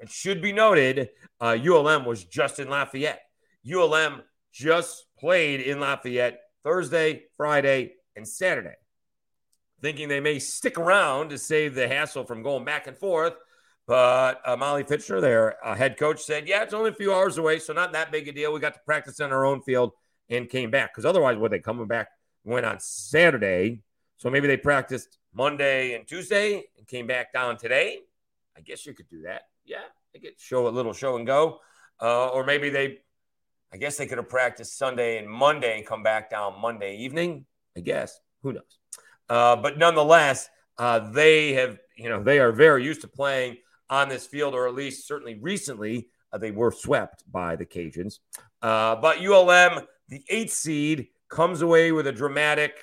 It 0.00 0.08
should 0.08 0.40
be 0.40 0.52
noted 0.52 1.10
uh, 1.40 1.56
ULM 1.62 2.04
was 2.04 2.24
just 2.24 2.58
in 2.58 2.68
Lafayette. 2.68 3.22
ULM 3.66 4.22
just 4.52 5.06
played 5.18 5.60
in 5.60 5.80
Lafayette 5.80 6.40
Thursday, 6.62 7.24
Friday, 7.36 7.94
and 8.16 8.26
Saturday, 8.26 8.76
thinking 9.80 10.08
they 10.08 10.20
may 10.20 10.38
stick 10.38 10.78
around 10.78 11.30
to 11.30 11.38
save 11.38 11.74
the 11.74 11.88
hassle 11.88 12.24
from 12.24 12.42
going 12.42 12.64
back 12.64 12.86
and 12.86 12.96
forth. 12.96 13.34
But 13.86 14.40
uh, 14.44 14.56
Molly 14.56 14.84
Fitchner, 14.84 15.20
their 15.20 15.64
uh, 15.66 15.74
head 15.74 15.98
coach, 15.98 16.22
said, 16.22 16.46
Yeah, 16.46 16.62
it's 16.62 16.74
only 16.74 16.90
a 16.90 16.94
few 16.94 17.12
hours 17.12 17.38
away, 17.38 17.58
so 17.58 17.72
not 17.72 17.92
that 17.92 18.12
big 18.12 18.28
a 18.28 18.32
deal. 18.32 18.52
We 18.52 18.60
got 18.60 18.74
to 18.74 18.80
practice 18.84 19.20
on 19.20 19.32
our 19.32 19.44
own 19.44 19.62
field 19.62 19.92
and 20.28 20.48
came 20.48 20.70
back. 20.70 20.92
Because 20.92 21.04
otherwise, 21.04 21.36
were 21.36 21.48
they 21.48 21.58
coming 21.58 21.86
back? 21.86 22.08
Went 22.44 22.66
on 22.66 22.78
Saturday. 22.78 23.82
So 24.16 24.30
maybe 24.30 24.46
they 24.46 24.56
practiced 24.56 25.18
Monday 25.34 25.94
and 25.94 26.06
Tuesday 26.06 26.64
and 26.76 26.86
came 26.86 27.06
back 27.06 27.32
down 27.32 27.56
today. 27.56 27.98
I 28.56 28.60
guess 28.60 28.86
you 28.86 28.94
could 28.94 29.08
do 29.08 29.22
that. 29.22 29.42
Yeah, 29.64 29.78
they 30.12 30.20
could 30.20 30.38
show 30.38 30.68
a 30.68 30.70
little 30.70 30.92
show 30.92 31.16
and 31.16 31.26
go. 31.26 31.58
Uh, 32.00 32.28
or 32.28 32.44
maybe 32.44 32.70
they, 32.70 32.98
I 33.72 33.76
guess 33.76 33.96
they 33.96 34.06
could 34.06 34.18
have 34.18 34.28
practiced 34.28 34.76
Sunday 34.76 35.18
and 35.18 35.28
Monday 35.28 35.76
and 35.76 35.86
come 35.86 36.02
back 36.02 36.30
down 36.30 36.60
Monday 36.60 36.96
evening. 36.96 37.46
I 37.76 37.80
guess. 37.80 38.18
Who 38.42 38.52
knows? 38.52 38.78
Uh, 39.28 39.56
but 39.56 39.78
nonetheless, 39.78 40.48
uh, 40.78 41.10
they 41.10 41.52
have, 41.52 41.78
you 41.96 42.08
know, 42.08 42.22
they 42.22 42.40
are 42.40 42.52
very 42.52 42.84
used 42.84 43.02
to 43.02 43.08
playing 43.08 43.58
on 43.88 44.08
this 44.08 44.26
field, 44.26 44.54
or 44.54 44.66
at 44.66 44.74
least 44.74 45.06
certainly 45.06 45.38
recently, 45.40 46.08
uh, 46.32 46.38
they 46.38 46.50
were 46.50 46.72
swept 46.72 47.24
by 47.30 47.56
the 47.56 47.66
Cajuns. 47.66 48.18
Uh, 48.62 48.96
but 48.96 49.18
ULM, 49.18 49.86
the 50.08 50.22
eighth 50.28 50.52
seed, 50.52 51.08
comes 51.28 51.62
away 51.62 51.92
with 51.92 52.06
a 52.06 52.12
dramatic 52.12 52.74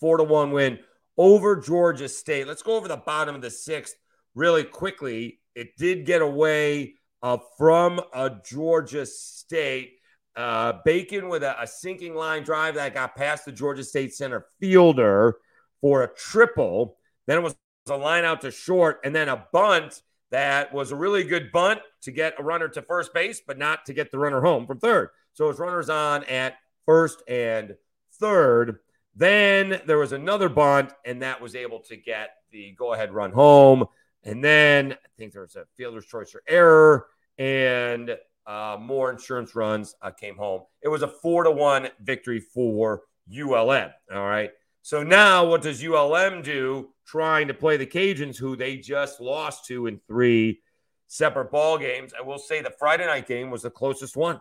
four 0.00 0.16
to 0.16 0.24
one 0.24 0.50
win 0.50 0.78
over 1.16 1.56
Georgia 1.56 2.08
State. 2.08 2.46
Let's 2.46 2.62
go 2.62 2.76
over 2.76 2.88
the 2.88 2.96
bottom 2.96 3.34
of 3.34 3.42
the 3.42 3.50
sixth 3.50 3.94
really 4.34 4.64
quickly. 4.64 5.40
It 5.54 5.76
did 5.76 6.06
get 6.06 6.22
away 6.22 6.94
uh, 7.24 7.38
from 7.56 8.00
a 8.12 8.30
Georgia 8.44 9.06
State. 9.06 9.94
Uh, 10.36 10.74
Bacon 10.84 11.28
with 11.28 11.42
a, 11.42 11.60
a, 11.62 11.66
sinking 11.66 12.14
line 12.14 12.42
drive 12.42 12.74
that 12.74 12.92
got 12.92 13.16
past 13.16 13.46
the 13.46 13.52
Georgia 13.52 13.82
State 13.82 14.12
center 14.12 14.46
fielder 14.60 15.36
for 15.80 16.02
a 16.02 16.14
triple. 16.14 16.98
Then 17.26 17.38
it 17.38 17.42
was 17.42 17.56
a 17.88 17.96
line 17.96 18.24
out 18.24 18.42
to 18.42 18.50
short, 18.50 19.00
and 19.04 19.14
then 19.14 19.30
a 19.30 19.46
bunt 19.52 20.02
that 20.32 20.74
was 20.74 20.92
a 20.92 20.96
really 20.96 21.24
good 21.24 21.50
bunt 21.50 21.80
to 22.02 22.10
get 22.10 22.34
a 22.38 22.42
runner 22.42 22.68
to 22.68 22.82
first 22.82 23.14
base, 23.14 23.40
but 23.46 23.56
not 23.56 23.86
to 23.86 23.94
get 23.94 24.10
the 24.10 24.18
runner 24.18 24.42
home 24.42 24.66
from 24.66 24.78
third. 24.78 25.08
So 25.32 25.48
his 25.48 25.58
runners 25.58 25.88
on 25.88 26.24
at 26.24 26.56
first 26.84 27.22
and 27.26 27.74
third. 28.20 28.80
Then 29.16 29.80
there 29.86 29.98
was 29.98 30.12
another 30.12 30.50
bunt, 30.50 30.92
and 31.06 31.22
that 31.22 31.40
was 31.40 31.54
able 31.54 31.78
to 31.80 31.96
get 31.96 32.30
the 32.50 32.74
go 32.76 32.92
ahead 32.92 33.14
run 33.14 33.32
home. 33.32 33.86
And 34.24 34.42
then 34.42 34.92
I 34.92 35.08
think 35.16 35.32
there 35.32 35.42
was 35.42 35.56
a 35.56 35.66
fielder's 35.76 36.06
choice 36.06 36.34
or 36.34 36.42
error, 36.48 37.06
and 37.38 38.16
uh, 38.46 38.76
more 38.80 39.10
insurance 39.10 39.54
runs 39.54 39.94
uh, 40.02 40.10
came 40.10 40.36
home. 40.36 40.62
It 40.82 40.88
was 40.88 41.02
a 41.02 41.08
four 41.08 41.44
to 41.44 41.50
one 41.50 41.88
victory 42.00 42.40
for 42.40 43.02
ULM. 43.30 43.90
All 44.12 44.26
right. 44.26 44.50
So 44.82 45.02
now 45.02 45.46
what 45.46 45.62
does 45.62 45.82
ULM 45.82 46.42
do 46.42 46.90
trying 47.06 47.48
to 47.48 47.54
play 47.54 47.76
the 47.76 47.86
Cajuns, 47.86 48.36
who 48.36 48.54
they 48.54 48.76
just 48.76 49.20
lost 49.20 49.64
to 49.66 49.86
in 49.86 49.98
three 50.06 50.60
separate 51.06 51.50
ball 51.50 51.78
games? 51.78 52.12
I 52.18 52.22
will 52.22 52.38
say 52.38 52.60
the 52.60 52.70
Friday 52.78 53.06
night 53.06 53.26
game 53.26 53.50
was 53.50 53.62
the 53.62 53.70
closest 53.70 54.16
one. 54.16 54.40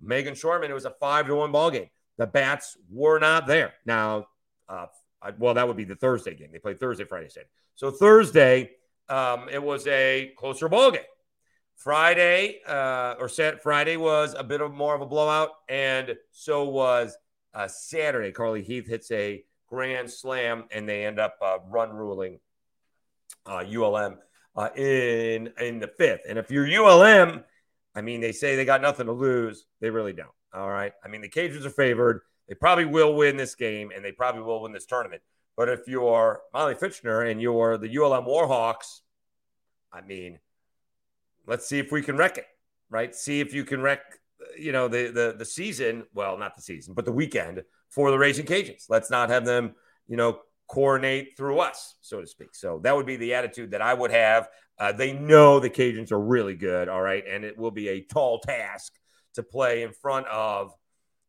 Megan 0.00 0.34
Shorman, 0.34 0.70
it 0.70 0.74
was 0.74 0.86
a 0.86 0.94
five 0.98 1.26
to 1.26 1.34
one 1.34 1.52
ball 1.52 1.70
game. 1.70 1.90
The 2.16 2.26
bats 2.26 2.76
were 2.90 3.18
not 3.18 3.46
there. 3.46 3.74
Now, 3.84 4.26
uh, 4.68 4.86
I, 5.20 5.32
well, 5.38 5.54
that 5.54 5.68
would 5.68 5.76
be 5.76 5.84
the 5.84 5.94
Thursday 5.94 6.34
game. 6.34 6.48
They 6.52 6.58
played 6.58 6.80
Thursday, 6.80 7.04
Friday, 7.04 7.28
Saturday. 7.28 7.50
So 7.74 7.90
Thursday, 7.90 8.70
um, 9.08 9.48
it 9.50 9.62
was 9.62 9.86
a 9.86 10.32
closer 10.36 10.68
ball 10.68 10.90
game. 10.90 11.02
Friday 11.82 12.60
uh, 12.66 13.16
or 13.18 13.28
Saturday, 13.28 13.60
Friday 13.60 13.96
was 13.96 14.34
a 14.38 14.44
bit 14.44 14.60
of 14.60 14.72
more 14.72 14.94
of 14.94 15.00
a 15.00 15.06
blowout, 15.06 15.50
and 15.68 16.14
so 16.30 16.68
was 16.68 17.16
uh, 17.54 17.66
Saturday. 17.66 18.30
Carly 18.30 18.62
Heath 18.62 18.86
hits 18.86 19.10
a 19.10 19.44
grand 19.66 20.08
slam, 20.08 20.64
and 20.70 20.88
they 20.88 21.04
end 21.04 21.18
up 21.18 21.36
uh, 21.42 21.58
run 21.68 21.90
ruling 21.90 22.38
ULM 23.48 24.18
uh, 24.56 24.60
uh, 24.60 24.68
in 24.76 25.50
in 25.58 25.80
the 25.80 25.88
fifth. 25.88 26.20
And 26.28 26.38
if 26.38 26.52
you're 26.52 26.66
ULM, 26.66 27.42
I 27.96 28.00
mean, 28.00 28.20
they 28.20 28.32
say 28.32 28.54
they 28.54 28.64
got 28.64 28.80
nothing 28.80 29.06
to 29.06 29.12
lose. 29.12 29.66
They 29.80 29.90
really 29.90 30.12
don't. 30.12 30.30
All 30.54 30.70
right. 30.70 30.92
I 31.04 31.08
mean, 31.08 31.20
the 31.20 31.28
Cajuns 31.28 31.64
are 31.64 31.70
favored. 31.70 32.20
They 32.48 32.54
probably 32.54 32.84
will 32.84 33.14
win 33.14 33.36
this 33.36 33.56
game, 33.56 33.90
and 33.94 34.04
they 34.04 34.12
probably 34.12 34.42
will 34.42 34.62
win 34.62 34.72
this 34.72 34.86
tournament. 34.86 35.22
But 35.56 35.68
if 35.68 35.88
you're 35.88 36.42
Molly 36.52 36.74
Fitchner 36.74 37.28
and 37.28 37.42
you're 37.42 37.76
the 37.76 37.88
ULM 37.88 38.24
Warhawks, 38.24 39.00
I 39.92 40.00
mean, 40.00 40.38
let's 41.46 41.66
see 41.66 41.78
if 41.78 41.92
we 41.92 42.02
can 42.02 42.16
wreck 42.16 42.38
it, 42.38 42.46
right? 42.90 43.14
See 43.14 43.40
if 43.40 43.54
you 43.54 43.64
can 43.64 43.80
wreck, 43.80 44.00
you 44.58 44.72
know, 44.72 44.88
the 44.88 45.08
the 45.08 45.34
the 45.38 45.44
season. 45.44 46.04
Well, 46.14 46.38
not 46.38 46.54
the 46.56 46.62
season, 46.62 46.94
but 46.94 47.04
the 47.04 47.12
weekend 47.12 47.62
for 47.90 48.10
the 48.10 48.18
Raging 48.18 48.46
Cajuns. 48.46 48.86
Let's 48.88 49.10
not 49.10 49.30
have 49.30 49.44
them, 49.44 49.74
you 50.06 50.16
know, 50.16 50.40
coordinate 50.68 51.36
through 51.36 51.60
us, 51.60 51.96
so 52.00 52.20
to 52.20 52.26
speak. 52.26 52.54
So 52.54 52.80
that 52.82 52.96
would 52.96 53.06
be 53.06 53.16
the 53.16 53.34
attitude 53.34 53.72
that 53.72 53.82
I 53.82 53.92
would 53.92 54.10
have. 54.10 54.48
Uh, 54.78 54.92
they 54.92 55.12
know 55.12 55.60
the 55.60 55.70
Cajuns 55.70 56.10
are 56.12 56.20
really 56.20 56.54
good, 56.54 56.88
all 56.88 57.02
right, 57.02 57.24
and 57.28 57.44
it 57.44 57.58
will 57.58 57.70
be 57.70 57.88
a 57.88 58.02
tall 58.02 58.40
task 58.40 58.94
to 59.34 59.42
play 59.42 59.82
in 59.82 59.92
front 59.92 60.26
of, 60.28 60.72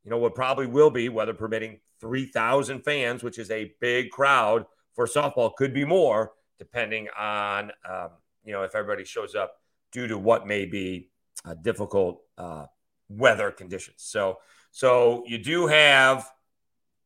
you 0.03 0.11
know, 0.11 0.17
what 0.17 0.35
probably 0.35 0.65
will 0.65 0.89
be, 0.89 1.09
weather 1.09 1.33
permitting, 1.33 1.79
3,000 1.99 2.83
fans, 2.83 3.23
which 3.23 3.37
is 3.37 3.51
a 3.51 3.73
big 3.79 4.09
crowd 4.09 4.65
for 4.95 5.05
softball. 5.05 5.53
Could 5.55 5.73
be 5.73 5.85
more, 5.85 6.31
depending 6.57 7.07
on, 7.17 7.71
um, 7.89 8.09
you 8.43 8.53
know, 8.53 8.63
if 8.63 8.75
everybody 8.75 9.05
shows 9.05 9.35
up 9.35 9.53
due 9.93 10.07
to 10.07 10.17
what 10.17 10.45
may 10.47 10.65
be 10.65 11.09
uh, 11.45 11.53
difficult 11.53 12.21
uh, 12.37 12.65
weather 13.07 13.51
conditions. 13.51 13.97
So, 13.97 14.39
so 14.71 15.23
you 15.27 15.37
do 15.37 15.67
have. 15.67 16.29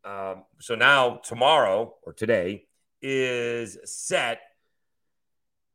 Um, 0.03 0.45
so 0.59 0.75
now 0.75 1.17
tomorrow 1.17 1.95
or 2.03 2.13
today 2.13 2.67
is 3.01 3.77
set. 3.83 4.39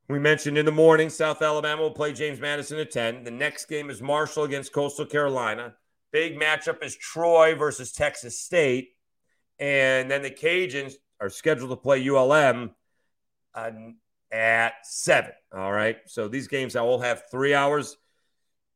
We 0.08 0.18
mentioned 0.18 0.58
in 0.58 0.66
the 0.66 0.72
morning, 0.72 1.10
South 1.10 1.42
Alabama 1.42 1.82
will 1.82 1.90
play 1.90 2.12
James 2.12 2.40
Madison 2.40 2.78
at 2.78 2.90
10. 2.90 3.24
The 3.24 3.30
next 3.30 3.66
game 3.66 3.90
is 3.90 4.02
Marshall 4.02 4.44
against 4.44 4.72
Coastal 4.72 5.06
Carolina. 5.06 5.74
Big 6.12 6.38
matchup 6.38 6.82
is 6.82 6.96
Troy 6.96 7.54
versus 7.54 7.92
Texas 7.92 8.38
State. 8.38 8.90
And 9.58 10.10
then 10.10 10.22
the 10.22 10.30
Cajuns 10.30 10.94
are 11.20 11.30
scheduled 11.30 11.70
to 11.70 11.76
play 11.76 12.06
ULM 12.06 12.74
uh, 13.54 13.70
at 14.32 14.74
seven. 14.84 15.32
All 15.54 15.72
right. 15.72 15.98
So 16.06 16.28
these 16.28 16.48
games 16.48 16.74
all 16.74 16.98
have 17.00 17.24
three 17.30 17.54
hours 17.54 17.96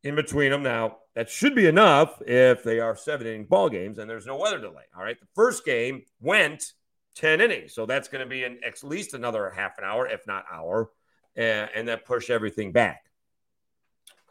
in 0.03 0.15
between 0.15 0.51
them. 0.51 0.63
Now, 0.63 0.99
that 1.15 1.31
should 1.31 1.55
be 1.55 1.67
enough 1.67 2.21
if 2.27 2.63
they 2.63 2.79
are 2.79 2.95
seven 2.95 3.27
inning 3.27 3.47
ball 3.47 3.71
games 3.71 3.99
and 3.99 4.09
there's 4.09 4.27
no 4.27 4.37
weather 4.37 4.59
delay. 4.59 4.85
All 4.97 5.03
right. 5.03 5.19
The 5.19 5.27
first 5.35 5.65
game 5.65 6.03
went 6.21 6.73
10 7.17 7.41
innings. 7.41 7.75
So 7.75 7.87
that's 7.87 8.09
going 8.09 8.23
to 8.23 8.29
be 8.29 8.45
at 8.45 8.85
least 8.85 9.15
another 9.15 9.51
half 9.51 9.79
an 9.79 9.85
hour, 9.85 10.07
if 10.07 10.27
not 10.27 10.45
hour, 10.53 10.91
and, 11.35 11.71
and 11.75 11.89
that 11.89 12.05
push 12.05 12.31
everything 12.31 12.73
back. 12.73 13.05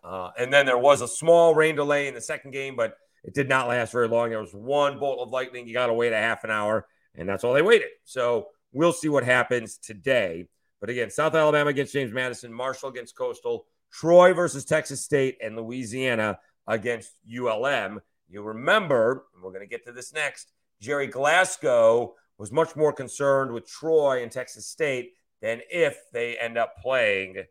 Uh, 0.04 0.30
and 0.38 0.54
then 0.54 0.68
there 0.68 0.78
was 0.78 1.02
a 1.02 1.08
small 1.08 1.56
rain 1.56 1.76
delay 1.76 2.08
in 2.08 2.14
the 2.14 2.22
second 2.22 2.52
game, 2.52 2.76
but 2.76 2.96
it 3.24 3.34
did 3.34 3.50
not 3.50 3.68
last 3.68 3.92
very 3.92 4.08
long. 4.08 4.30
There 4.30 4.40
was 4.40 4.54
one 4.54 5.00
bolt 5.00 5.20
of 5.20 5.32
lightning. 5.32 5.68
You 5.68 5.74
got 5.74 5.88
to 5.88 5.94
wait 5.94 6.14
a 6.14 6.18
half 6.18 6.44
an 6.44 6.52
hour, 6.52 6.86
and 7.16 7.28
that's 7.28 7.44
all 7.44 7.54
they 7.54 7.64
waited. 7.64 7.88
So 8.04 8.50
we'll 8.72 8.94
see 8.94 9.10
what 9.10 9.24
happens 9.24 9.78
today. 9.80 10.48
But 10.86 10.92
again, 10.92 11.10
South 11.10 11.34
Alabama 11.34 11.72
against 11.72 11.94
James 11.94 12.14
Madison, 12.14 12.54
Marshall 12.54 12.90
against 12.90 13.16
Coastal, 13.16 13.66
Troy 13.92 14.36
versus 14.36 14.66
Texas 14.66 15.02
State, 15.02 15.36
and 15.42 15.56
Louisiana 15.56 16.38
against 16.68 17.12
ULM. 17.28 18.00
You 18.30 18.44
remember, 18.44 19.26
we're 19.42 19.50
going 19.50 19.62
to 19.62 19.68
get 19.68 19.84
to 19.86 19.92
this 19.92 20.14
next, 20.14 20.52
Gerry 20.80 21.08
Glasco 21.08 22.14
was 22.38 22.52
much 22.52 22.76
more 22.76 22.94
concerned 22.94 23.52
with 23.52 23.68
Troy 23.68 24.22
and 24.22 24.32
Texas 24.32 24.68
State 24.68 25.14
than 25.42 25.62
if 25.72 25.98
they 26.14 26.38
end 26.38 26.56
up 26.56 26.78
playing 26.78 27.46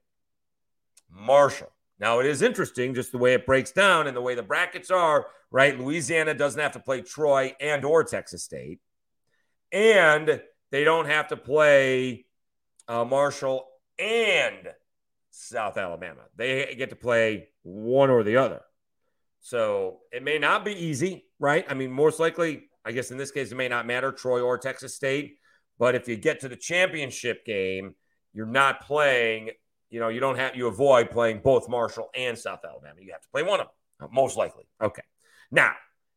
Marshall. 1.10 1.72
Now, 1.98 2.20
it 2.20 2.26
is 2.26 2.40
interesting 2.40 2.94
just 2.94 3.10
the 3.10 3.18
way 3.18 3.34
it 3.34 3.46
breaks 3.46 3.72
down 3.72 4.06
and 4.06 4.16
the 4.16 4.22
way 4.22 4.36
the 4.36 4.44
brackets 4.44 4.92
are, 4.92 5.26
right? 5.50 5.76
Louisiana 5.76 6.34
doesn't 6.34 6.60
have 6.60 6.74
to 6.74 6.78
play 6.78 7.02
Troy 7.02 7.56
and 7.60 7.84
or 7.84 8.04
Texas 8.04 8.44
State. 8.44 8.78
And 9.72 10.40
they 10.70 10.84
don't 10.84 11.06
have 11.06 11.26
to 11.28 11.36
play 11.36 12.23
uh, 12.88 13.04
Marshall 13.04 13.66
and 13.98 14.68
South 15.30 15.76
Alabama. 15.76 16.22
They 16.36 16.74
get 16.76 16.90
to 16.90 16.96
play 16.96 17.48
one 17.62 18.10
or 18.10 18.22
the 18.22 18.36
other. 18.36 18.62
So 19.40 20.00
it 20.12 20.22
may 20.22 20.38
not 20.38 20.64
be 20.64 20.72
easy, 20.72 21.26
right? 21.38 21.66
I 21.68 21.74
mean, 21.74 21.90
most 21.90 22.18
likely, 22.18 22.70
I 22.84 22.92
guess 22.92 23.10
in 23.10 23.18
this 23.18 23.30
case, 23.30 23.52
it 23.52 23.56
may 23.56 23.68
not 23.68 23.86
matter, 23.86 24.12
Troy 24.12 24.40
or 24.40 24.56
Texas 24.58 24.94
State. 24.94 25.38
But 25.78 25.94
if 25.94 26.08
you 26.08 26.16
get 26.16 26.40
to 26.40 26.48
the 26.48 26.56
championship 26.56 27.44
game, 27.44 27.94
you're 28.32 28.46
not 28.46 28.86
playing, 28.86 29.50
you 29.90 30.00
know, 30.00 30.08
you 30.08 30.20
don't 30.20 30.36
have, 30.36 30.56
you 30.56 30.66
avoid 30.66 31.10
playing 31.10 31.40
both 31.44 31.68
Marshall 31.68 32.08
and 32.14 32.38
South 32.38 32.60
Alabama. 32.64 32.94
You 33.00 33.12
have 33.12 33.22
to 33.22 33.28
play 33.28 33.42
one 33.42 33.60
of 33.60 33.66
them, 34.00 34.10
most 34.12 34.36
likely. 34.36 34.64
Okay. 34.80 35.02
Now, 35.50 35.72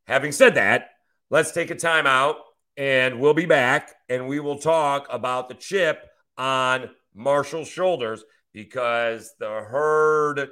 having 0.05 0.31
said 0.31 0.55
that, 0.55 0.89
let's 1.29 1.51
take 1.51 1.71
a 1.71 1.75
timeout 1.75 2.35
and 2.77 3.19
we'll 3.19 3.33
be 3.33 3.45
back 3.45 3.93
and 4.09 4.27
we 4.27 4.39
will 4.39 4.59
talk 4.59 5.07
about 5.09 5.49
the 5.49 5.55
chip 5.55 6.07
on 6.37 6.89
Marshall's 7.13 7.67
shoulders 7.67 8.23
because 8.53 9.33
the 9.39 9.47
herd 9.47 10.49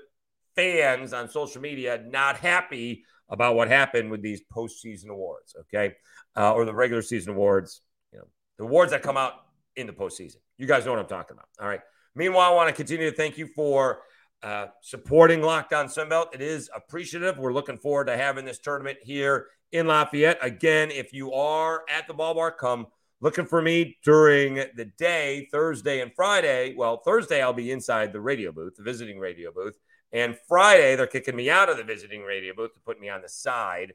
fans 0.56 1.13
on 1.13 1.30
social 1.30 1.62
media 1.62 2.04
not 2.08 2.38
happy 2.38 3.04
about 3.30 3.56
what 3.56 3.68
happened 3.68 4.12
with 4.12 4.22
these 4.22 4.42
postseason 4.56 5.10
awards, 5.10 5.56
okay, 5.62 5.96
uh, 6.38 6.54
or 6.54 6.65
the 6.65 6.74
regular 6.74 7.01
season 7.01 7.34
awards, 7.34 7.82
you 8.12 8.20
know, 8.20 8.25
the 8.58 8.63
awards 8.63 8.92
that 8.92 9.01
come 9.01 9.18
out 9.18 9.34
in 9.75 9.88
the 9.88 9.94
postseason. 9.94 10.38
You 10.58 10.68
guys 10.68 10.86
know 10.86 10.92
what 10.92 11.00
I'm 11.00 11.08
talking 11.08 11.36
about. 11.36 11.48
All 11.60 11.68
right. 11.68 11.82
Meanwhile, 12.13 12.51
I 12.51 12.56
want 12.56 12.70
to 12.70 12.75
continue 12.75 13.10
to 13.10 13.15
thank 13.15 13.38
you 13.38 13.48
for 13.48 14.01
uh, 14.42 14.68
supporting 14.82 15.42
Locked 15.42 15.74
On 15.74 15.88
Sunbelt. 15.88 16.34
It 16.34 16.42
is 16.42 16.70
appreciative. 16.74 17.38
We're 17.38 17.54
looking 17.54 17.77
forward 17.77 18.06
to 18.06 18.15
having 18.15 18.46
this 18.46 18.60
tournament 18.60 19.00
here 19.01 19.48
in 19.72 19.88
Lafayette. 19.88 20.38
Again, 20.42 20.92
if 20.92 21.12
you 21.12 21.34
are 21.34 21.84
at 21.89 22.08
the 22.08 22.13
ballpark, 22.13 22.58
come 22.58 22.88
looking 23.25 23.48
for 23.48 23.60
me 23.60 23.98
during 24.03 24.53
the 24.75 24.86
day, 25.00 25.48
Thursday 25.51 26.00
and 26.01 26.13
Friday. 26.15 26.75
Well, 26.77 26.98
Thursday, 26.98 27.41
I'll 27.41 27.53
be 27.53 27.72
inside 27.72 28.13
the 28.13 28.22
radio 28.22 28.51
booth, 28.51 28.75
the 28.75 28.84
visiting 28.84 29.17
radio 29.17 29.51
booth. 29.51 29.75
And 30.13 30.38
Friday, 30.48 30.96
they're 30.96 31.08
kicking 31.08 31.36
me 31.36 31.50
out 31.50 31.67
of 31.67 31.77
the 31.77 31.84
visiting 31.84 32.22
radio 32.22 32.53
booth 32.53 32.75
to 32.75 32.79
put 32.82 33.00
me 33.00 33.10
on 33.10 33.24
the 33.24 33.27
side 33.27 33.94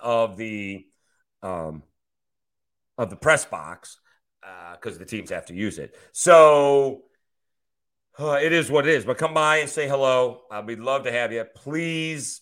of 0.00 0.38
the 0.38 0.86
um, 1.42 1.82
of 2.96 3.10
the 3.10 3.16
press 3.16 3.44
box 3.44 4.00
because 4.72 4.96
uh, 4.96 4.98
the 4.98 5.04
teams 5.04 5.28
have 5.28 5.44
to 5.46 5.54
use 5.54 5.78
it. 5.78 5.94
So 6.12 7.02
uh, 8.18 8.38
it 8.42 8.54
is 8.54 8.70
what 8.70 8.88
it 8.88 8.94
is. 8.94 9.04
But 9.04 9.18
come 9.18 9.34
by 9.34 9.58
and 9.58 9.68
say 9.68 9.86
hello. 9.86 10.44
Uh, 10.50 10.62
we'd 10.64 10.78
love 10.78 11.04
to 11.04 11.12
have 11.12 11.30
you. 11.30 11.44
Please 11.44 12.40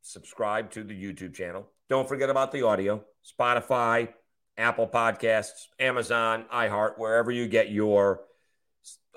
subscribe 0.00 0.70
to 0.70 0.84
the 0.84 0.94
YouTube 0.94 1.34
channel. 1.34 1.68
Don't 1.88 2.08
forget 2.08 2.30
about 2.30 2.52
the 2.52 2.62
audio. 2.62 3.04
Spotify, 3.24 4.08
Apple 4.56 4.88
Podcasts, 4.88 5.66
Amazon, 5.78 6.46
iHeart, 6.52 6.98
wherever 6.98 7.30
you 7.30 7.46
get 7.46 7.70
your 7.70 8.22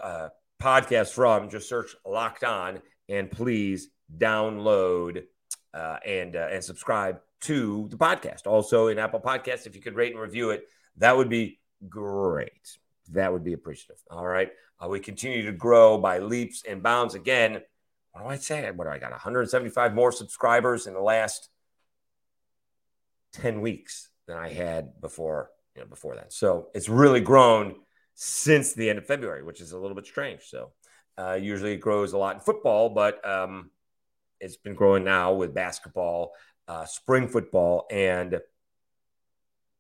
uh, 0.02 0.30
podcast 0.62 1.14
from. 1.14 1.50
Just 1.50 1.70
search 1.70 1.96
Locked 2.06 2.44
On 2.44 2.80
and 3.08 3.32
please 3.32 3.90
download 4.18 5.24
uh, 5.74 5.98
and 6.06 6.36
uh, 6.36 6.48
and 6.52 6.64
subscribe 6.64 7.20
to 7.42 7.88
the 7.90 7.98
podcast. 7.98 8.46
Also 8.46 8.88
in 8.88 9.00
Apple 9.00 9.20
Podcasts, 9.20 9.66
if 9.66 9.76
you 9.76 9.82
could 9.82 9.96
rate 9.96 10.12
and 10.12 10.22
review 10.22 10.52
it, 10.52 10.68
that 10.98 11.16
would 11.16 11.30
be 11.30 11.60
great. 11.88 12.78
That 13.12 13.32
would 13.32 13.44
be 13.44 13.54
appreciative. 13.54 14.02
All 14.12 14.28
right. 14.28 14.52
Uh, 14.84 14.88
we 14.88 15.00
continue 15.00 15.44
to 15.46 15.52
grow 15.52 15.98
by 15.98 16.20
leaps 16.20 16.64
and 16.68 16.84
bounds. 16.84 17.16
Again, 17.16 17.62
what 18.12 18.24
do 18.24 18.28
I 18.28 18.38
say? 18.38 18.70
What 18.72 18.86
do 18.86 18.92
I 18.92 19.00
got? 19.00 19.12
175 19.12 19.94
more 19.94 20.12
subscribers 20.12 20.88
in 20.88 20.94
the 20.94 21.02
last 21.02 21.50
10 23.34 23.62
weeks 23.62 24.10
than 24.28 24.38
I 24.38 24.50
had 24.50 25.00
before, 25.02 25.52
you 25.76 25.82
know, 25.82 25.88
before 25.88 26.16
that. 26.16 26.34
So 26.34 26.68
it's 26.74 26.90
really 26.90 27.22
grown 27.22 27.76
since 28.16 28.74
the 28.74 28.90
end 28.90 29.00
of 29.00 29.06
February, 29.06 29.44
which 29.44 29.62
is 29.62 29.72
a 29.72 29.78
little 29.78 29.96
bit 29.96 30.06
strange. 30.06 30.44
So 30.44 30.72
uh, 31.18 31.34
usually 31.34 31.74
it 31.74 31.78
grows 31.78 32.14
a 32.14 32.18
lot 32.18 32.36
in 32.36 32.42
football, 32.42 32.90
but 32.90 33.26
um, 33.28 33.72
it's 34.40 34.58
been 34.58 34.76
growing 34.76 35.04
now 35.04 35.34
with 35.34 35.54
basketball, 35.54 36.34
uh, 36.68 36.86
spring 36.86 37.28
football, 37.28 37.88
and 37.90 38.34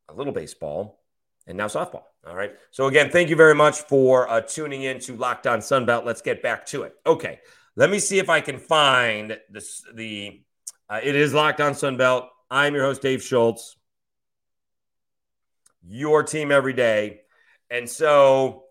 a 0.10 0.14
little 0.14 0.34
baseball, 0.34 1.02
and 1.48 1.58
now 1.58 1.68
softball. 1.68 2.04
All 2.28 2.36
right. 2.36 2.54
So 2.72 2.88
again, 2.88 3.10
thank 3.10 3.30
you 3.30 3.36
very 3.36 3.56
much 3.56 3.80
for 3.82 4.30
uh, 4.30 4.42
tuning 4.42 4.84
in 4.84 5.00
to 5.02 5.16
Locked 5.16 5.48
On 5.48 5.60
Sunbelt. 5.60 6.06
Let's 6.06 6.22
get 6.22 6.44
back 6.44 6.66
to 6.68 6.84
it. 6.84 6.94
Okay. 7.06 7.40
Let 7.76 7.90
me 7.90 8.00
see 8.00 8.20
if 8.20 8.30
I 8.30 8.42
can 8.42 8.58
find 8.58 9.38
this. 9.50 9.84
The 9.94 10.42
uh, 10.90 11.00
it 11.02 11.16
is 11.16 11.34
Locked 11.34 11.62
On 11.62 11.74
Sunbelt. 11.74 12.28
I'm 12.50 12.74
your 12.74 12.84
host, 12.84 13.02
Dave 13.02 13.22
Schultz. 13.22 13.76
Your 15.88 16.24
team 16.24 16.52
every 16.52 16.74
day. 16.74 17.22
And 17.70 17.90
so 17.90 18.64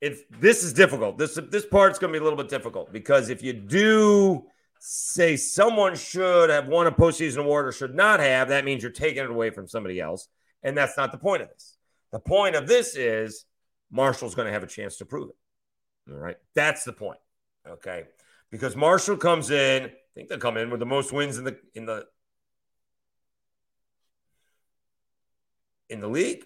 if 0.00 0.28
this 0.28 0.62
is 0.62 0.72
difficult. 0.72 1.18
This 1.18 1.38
this 1.50 1.66
part's 1.66 1.98
going 1.98 2.12
to 2.12 2.18
be 2.18 2.20
a 2.20 2.22
little 2.22 2.36
bit 2.36 2.48
difficult 2.48 2.92
because 2.92 3.28
if 3.28 3.42
you 3.42 3.52
do 3.52 4.44
say 4.78 5.36
someone 5.36 5.96
should 5.96 6.50
have 6.50 6.68
won 6.68 6.86
a 6.86 6.92
postseason 6.92 7.38
award 7.38 7.66
or 7.66 7.72
should 7.72 7.94
not 7.94 8.20
have, 8.20 8.48
that 8.48 8.64
means 8.64 8.82
you're 8.82 8.92
taking 8.92 9.24
it 9.24 9.30
away 9.30 9.50
from 9.50 9.66
somebody 9.66 10.00
else, 10.00 10.28
and 10.62 10.76
that's 10.76 10.96
not 10.96 11.12
the 11.12 11.18
point 11.18 11.42
of 11.42 11.48
this. 11.48 11.76
The 12.12 12.20
point 12.20 12.56
of 12.56 12.68
this 12.68 12.94
is 12.94 13.46
Marshall's 13.90 14.34
going 14.34 14.46
to 14.46 14.52
have 14.52 14.62
a 14.62 14.68
chance 14.68 14.98
to 14.98 15.06
prove 15.06 15.30
it. 15.30 16.12
All 16.12 16.18
right, 16.18 16.36
that's 16.54 16.84
the 16.84 16.92
point. 16.92 17.18
Okay, 17.66 18.04
because 18.50 18.76
Marshall 18.76 19.16
comes 19.16 19.50
in 19.50 19.90
think 20.16 20.30
they'll 20.30 20.38
come 20.38 20.56
in 20.56 20.70
with 20.70 20.80
the 20.80 20.86
most 20.86 21.12
wins 21.12 21.36
in 21.36 21.44
the 21.44 21.58
in 21.74 21.84
the 21.84 22.06
in 25.88 26.00
the 26.00 26.08
league. 26.08 26.44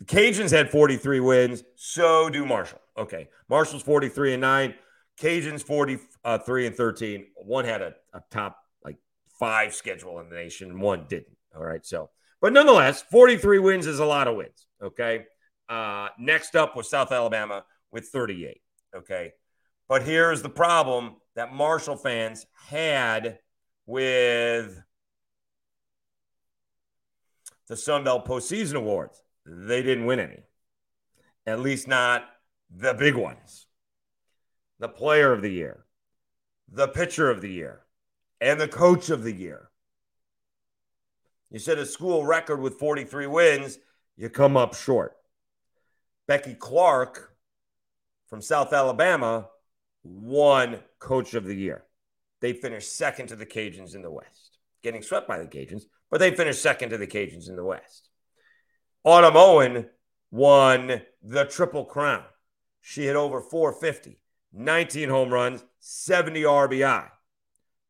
The 0.00 0.04
Cajuns 0.04 0.50
had 0.50 0.70
43 0.70 1.20
wins. 1.20 1.62
So 1.76 2.28
do 2.28 2.44
Marshall. 2.44 2.80
Okay. 2.98 3.28
Marshall's 3.48 3.84
43 3.84 4.34
and 4.34 4.40
9. 4.40 4.74
Cajuns 5.20 5.62
43 5.62 6.66
and 6.66 6.76
13. 6.76 7.26
One 7.36 7.64
had 7.64 7.80
a, 7.80 7.94
a 8.12 8.22
top 8.30 8.58
like 8.84 8.96
five 9.38 9.74
schedule 9.74 10.18
in 10.18 10.28
the 10.28 10.34
nation, 10.34 10.80
one 10.80 11.06
didn't. 11.08 11.36
All 11.56 11.64
right. 11.64 11.86
So, 11.86 12.10
but 12.40 12.52
nonetheless, 12.52 13.02
43 13.10 13.60
wins 13.60 13.86
is 13.86 14.00
a 14.00 14.04
lot 14.04 14.26
of 14.26 14.34
wins. 14.34 14.66
Okay. 14.82 15.24
Uh, 15.68 16.08
next 16.18 16.56
up 16.56 16.76
was 16.76 16.90
South 16.90 17.12
Alabama 17.12 17.64
with 17.92 18.08
38. 18.08 18.60
Okay. 18.96 19.32
But 19.88 20.02
here's 20.02 20.42
the 20.42 20.50
problem 20.50 21.16
that 21.34 21.52
Marshall 21.52 21.96
fans 21.96 22.46
had 22.68 23.38
with 23.86 24.82
the 27.68 27.76
Sun 27.76 28.04
Belt 28.04 28.26
postseason 28.26 28.74
awards. 28.74 29.22
They 29.46 29.82
didn't 29.82 30.06
win 30.06 30.20
any, 30.20 30.40
at 31.46 31.60
least 31.60 31.88
not 31.88 32.24
the 32.74 32.94
big 32.94 33.14
ones. 33.14 33.66
The 34.78 34.88
player 34.88 35.32
of 35.32 35.42
the 35.42 35.50
year, 35.50 35.84
the 36.70 36.88
pitcher 36.88 37.30
of 37.30 37.40
the 37.40 37.50
year, 37.50 37.80
and 38.40 38.60
the 38.60 38.68
coach 38.68 39.10
of 39.10 39.22
the 39.22 39.32
year. 39.32 39.70
You 41.50 41.58
set 41.58 41.78
a 41.78 41.86
school 41.86 42.24
record 42.24 42.60
with 42.60 42.78
43 42.78 43.26
wins, 43.26 43.78
you 44.16 44.28
come 44.28 44.56
up 44.56 44.74
short. 44.74 45.16
Becky 46.26 46.54
Clark 46.54 47.34
from 48.28 48.40
South 48.40 48.72
Alabama 48.72 49.48
won 50.04 50.80
Coach 50.98 51.34
of 51.34 51.46
the 51.46 51.56
Year. 51.56 51.84
They 52.40 52.52
finished 52.52 52.94
second 52.94 53.28
to 53.28 53.36
the 53.36 53.46
Cajuns 53.46 53.94
in 53.94 54.02
the 54.02 54.10
West, 54.10 54.58
getting 54.82 55.02
swept 55.02 55.26
by 55.26 55.38
the 55.38 55.46
Cajuns, 55.46 55.84
but 56.10 56.20
they 56.20 56.34
finished 56.34 56.62
second 56.62 56.90
to 56.90 56.98
the 56.98 57.06
Cajuns 57.06 57.48
in 57.48 57.56
the 57.56 57.64
West. 57.64 58.10
Autumn 59.02 59.36
Owen 59.36 59.88
won 60.30 61.02
the 61.22 61.44
Triple 61.46 61.84
Crown. 61.84 62.24
She 62.80 63.06
hit 63.06 63.16
over 63.16 63.40
450, 63.40 64.20
19 64.52 65.08
home 65.08 65.30
runs, 65.32 65.64
70 65.80 66.42
RBI. 66.42 67.08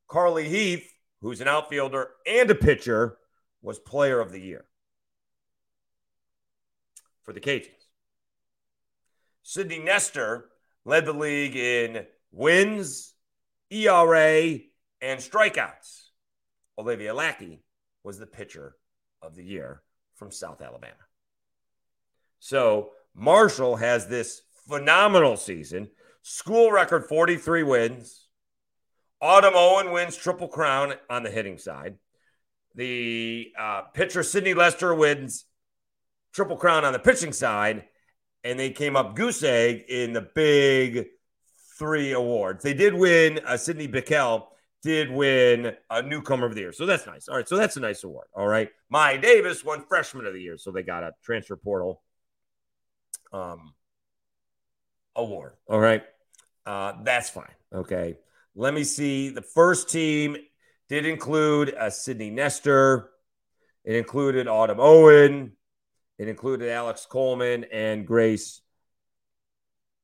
Carly 0.07 0.49
Heath, 0.49 0.89
who's 1.21 1.41
an 1.41 1.49
outfielder 1.49 2.11
and 2.27 2.51
a 2.51 2.55
pitcher, 2.55 3.19
was 3.61 3.79
Player 3.79 4.21
of 4.21 4.31
the 4.31 4.41
Year 4.41 4.65
for 7.23 7.33
the 7.33 7.41
Cajuns. 7.41 7.71
Sydney 9.43 9.79
Nestor 9.79 10.51
led 10.85 11.07
the 11.07 11.13
league 11.13 11.57
in 11.57 12.07
wins, 12.33 13.15
ERA, 13.71 14.59
and 15.01 15.21
strikeouts. 15.21 16.09
Olivia 16.79 17.15
Lackey 17.15 17.63
was 18.03 18.19
the 18.19 18.27
pitcher 18.27 18.77
of 19.23 19.35
the 19.35 19.45
year 19.45 19.83
from 20.17 20.31
South 20.31 20.61
Alabama. 20.61 20.95
So 22.39 22.91
Marshall 23.15 23.77
has 23.77 24.07
this 24.07 24.43
phenomenal 24.69 25.37
season. 25.37 25.89
School 26.23 26.71
record 26.71 27.07
43 27.07 27.63
wins. 27.63 28.29
Autumn 29.21 29.55
Owen 29.57 29.93
wins 29.93 30.17
Triple 30.17 30.49
Crown 30.49 30.95
on 31.09 31.23
the 31.23 31.31
hitting 31.31 31.59
side. 31.59 31.97
The 32.75 33.53
uh, 33.59 33.83
pitcher 33.95 34.23
Sydney 34.23 34.53
Nestor 34.53 34.95
wins 34.95 35.45
Triple 36.33 36.57
Crown 36.57 36.85
on 36.85 36.93
the 36.93 36.99
pitching 36.99 37.33
side. 37.33 37.85
And 38.45 38.59
they 38.59 38.71
came 38.71 38.95
up 38.95 39.17
goose 39.17 39.43
egg 39.43 39.85
in 39.89 40.13
the 40.13 40.21
big 40.21 41.07
three 41.79 42.13
awards. 42.13 42.63
They 42.63 42.75
did 42.75 42.95
win. 42.95 43.41
Uh, 43.45 43.57
Sidney 43.57 43.89
Bickel 43.89 44.47
did 44.83 45.11
win 45.11 45.75
a 45.91 46.03
newcomer 46.03 46.47
of 46.47 46.55
the 46.55 46.61
year, 46.61 46.73
so 46.73 46.85
that's 46.85 47.07
nice. 47.07 47.27
All 47.27 47.37
right, 47.37 47.49
so 47.49 47.57
that's 47.57 47.77
a 47.77 47.81
nice 47.81 48.05
award. 48.05 48.27
All 48.35 48.47
right, 48.47 48.69
My 48.91 49.17
Davis 49.17 49.65
won 49.65 49.85
freshman 49.89 50.27
of 50.27 50.35
the 50.35 50.43
year, 50.43 50.59
so 50.59 50.71
they 50.71 50.83
got 50.83 51.03
a 51.03 51.13
transfer 51.25 51.57
portal 51.57 52.03
um 53.33 53.75
award. 55.17 55.55
All 55.69 55.81
right, 55.81 56.05
uh, 56.67 56.93
that's 57.03 57.31
fine. 57.31 57.51
Okay, 57.73 58.19
let 58.55 58.75
me 58.75 58.85
see. 58.85 59.31
The 59.31 59.43
first 59.43 59.89
team 59.89 60.37
did 60.89 61.07
include 61.07 61.71
a 61.71 61.85
uh, 61.85 61.91
Sydney 61.91 62.31
Nestor. 62.31 63.11
It 63.85 63.97
included 63.97 64.49
Autumn 64.49 64.79
Owen. 64.81 65.53
It 66.19 66.29
included 66.29 66.71
Alex 66.71 67.07
Coleman 67.07 67.65
and 67.73 68.07
Grace 68.07 68.61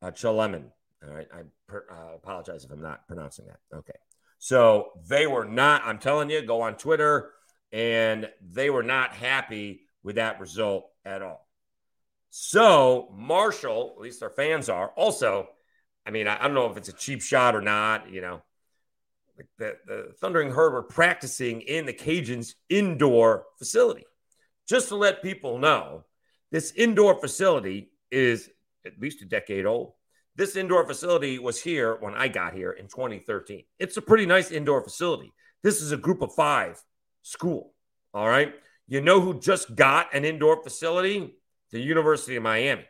uh, 0.02 0.10
Chaleman. 0.10 0.64
All 1.06 1.14
right. 1.14 1.28
I 1.32 1.42
per, 1.68 1.84
uh, 1.90 2.14
apologize 2.16 2.64
if 2.64 2.70
I'm 2.70 2.82
not 2.82 3.06
pronouncing 3.06 3.46
that. 3.46 3.76
Okay. 3.76 3.98
So 4.38 4.92
they 5.06 5.26
were 5.26 5.44
not, 5.44 5.82
I'm 5.84 5.98
telling 5.98 6.30
you, 6.30 6.42
go 6.42 6.62
on 6.62 6.76
Twitter, 6.76 7.30
and 7.72 8.28
they 8.40 8.70
were 8.70 8.82
not 8.82 9.12
happy 9.12 9.82
with 10.02 10.16
that 10.16 10.40
result 10.40 10.90
at 11.04 11.22
all. 11.22 11.46
So 12.30 13.12
Marshall, 13.16 13.94
at 13.96 14.02
least 14.02 14.20
their 14.20 14.30
fans 14.30 14.68
are, 14.68 14.88
also, 14.96 15.48
I 16.06 16.10
mean, 16.10 16.26
I, 16.26 16.38
I 16.38 16.42
don't 16.44 16.54
know 16.54 16.70
if 16.70 16.76
it's 16.76 16.88
a 16.88 16.94
cheap 16.94 17.22
shot 17.22 17.54
or 17.54 17.60
not, 17.60 18.10
you 18.10 18.20
know. 18.20 18.42
The, 19.58 19.76
the 19.86 20.14
Thundering 20.20 20.50
Herd 20.50 20.74
were 20.74 20.82
practicing 20.82 21.62
in 21.62 21.86
the 21.86 21.94
Cajuns' 21.94 22.54
indoor 22.68 23.44
facility 23.58 24.04
just 24.70 24.88
to 24.88 24.94
let 24.94 25.20
people 25.20 25.58
know, 25.58 26.04
this 26.52 26.72
indoor 26.76 27.20
facility 27.20 27.90
is 28.08 28.48
at 28.86 29.00
least 29.00 29.20
a 29.20 29.24
decade 29.24 29.66
old. 29.66 29.94
This 30.36 30.54
indoor 30.54 30.86
facility 30.86 31.40
was 31.40 31.60
here 31.60 31.96
when 31.98 32.14
I 32.14 32.28
got 32.28 32.54
here 32.54 32.70
in 32.70 32.86
2013. 32.86 33.64
It's 33.80 33.96
a 33.96 34.02
pretty 34.02 34.26
nice 34.26 34.52
indoor 34.52 34.80
facility. 34.84 35.32
This 35.64 35.82
is 35.82 35.90
a 35.90 35.96
group 35.96 36.22
of 36.22 36.32
five 36.36 36.80
school. 37.22 37.74
All 38.14 38.28
right. 38.28 38.54
You 38.86 39.00
know 39.00 39.20
who 39.20 39.40
just 39.40 39.74
got 39.74 40.14
an 40.14 40.24
indoor 40.24 40.62
facility? 40.62 41.34
The 41.72 41.80
University 41.80 42.36
of 42.36 42.44
Miami. 42.44 42.86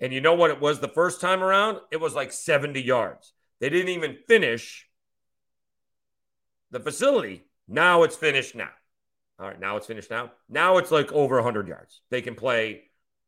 And 0.00 0.12
you 0.12 0.20
know 0.20 0.34
what 0.34 0.50
it 0.50 0.60
was 0.60 0.80
the 0.80 0.88
first 0.88 1.20
time 1.20 1.44
around? 1.44 1.78
It 1.92 2.00
was 2.00 2.12
like 2.12 2.32
70 2.32 2.82
yards. 2.82 3.32
They 3.60 3.68
didn't 3.68 3.90
even 3.90 4.18
finish 4.26 4.88
the 6.72 6.80
facility. 6.80 7.44
Now 7.68 8.02
it's 8.02 8.16
finished 8.16 8.56
now. 8.56 8.70
All 9.40 9.48
right, 9.48 9.58
now 9.58 9.76
it's 9.76 9.86
finished 9.86 10.10
now. 10.10 10.32
Now 10.50 10.76
it's 10.76 10.90
like 10.90 11.10
over 11.12 11.36
100 11.36 11.66
yards. 11.66 12.02
They 12.10 12.20
can 12.20 12.34
play 12.34 12.82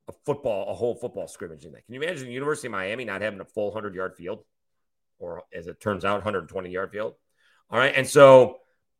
a 0.08 0.12
football, 0.26 0.70
a 0.70 0.74
whole 0.74 0.94
football 0.94 1.26
scrimmage 1.26 1.64
in 1.64 1.72
that. 1.72 1.86
Can 1.86 1.94
you 1.94 2.02
imagine 2.02 2.26
the 2.26 2.32
University 2.32 2.68
of 2.68 2.72
Miami 2.72 3.06
not 3.06 3.22
having 3.22 3.40
a 3.40 3.46
full 3.46 3.68
100 3.68 3.94
yard 3.94 4.14
field? 4.16 4.44
Or 5.18 5.44
as 5.54 5.68
it 5.68 5.80
turns 5.80 6.04
out, 6.04 6.16
120 6.16 6.70
yard 6.70 6.90
field. 6.90 7.14
All 7.70 7.78
right. 7.78 7.94
And 7.96 8.06
so 8.06 8.58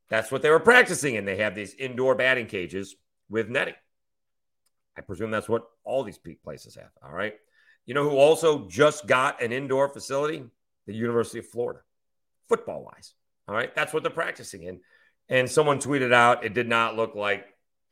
that's 0.08 0.30
what 0.32 0.40
they 0.40 0.48
were 0.48 0.60
practicing. 0.60 1.16
And 1.16 1.28
they 1.28 1.36
have 1.38 1.54
these 1.54 1.74
indoor 1.74 2.14
batting 2.14 2.46
cages 2.46 2.96
with 3.28 3.48
netting. 3.48 3.74
I 4.96 5.02
presume 5.02 5.30
that's 5.30 5.48
what 5.48 5.64
all 5.84 6.04
these 6.04 6.18
peak 6.18 6.42
places 6.42 6.76
have. 6.76 6.90
All 7.02 7.12
right. 7.12 7.34
You 7.84 7.94
know 7.94 8.08
who 8.08 8.16
also 8.16 8.68
just 8.68 9.06
got 9.06 9.42
an 9.42 9.52
indoor 9.52 9.88
facility? 9.88 10.44
The 10.86 10.94
University 10.94 11.40
of 11.40 11.46
Florida, 11.46 11.80
football 12.48 12.84
wise. 12.84 13.14
All 13.48 13.54
right. 13.54 13.74
That's 13.74 13.92
what 13.92 14.02
they're 14.02 14.10
practicing 14.10 14.62
in. 14.62 14.80
And 15.32 15.50
someone 15.50 15.78
tweeted 15.78 16.12
out 16.12 16.44
it 16.44 16.52
did 16.52 16.68
not 16.68 16.94
look 16.94 17.14
like, 17.14 17.46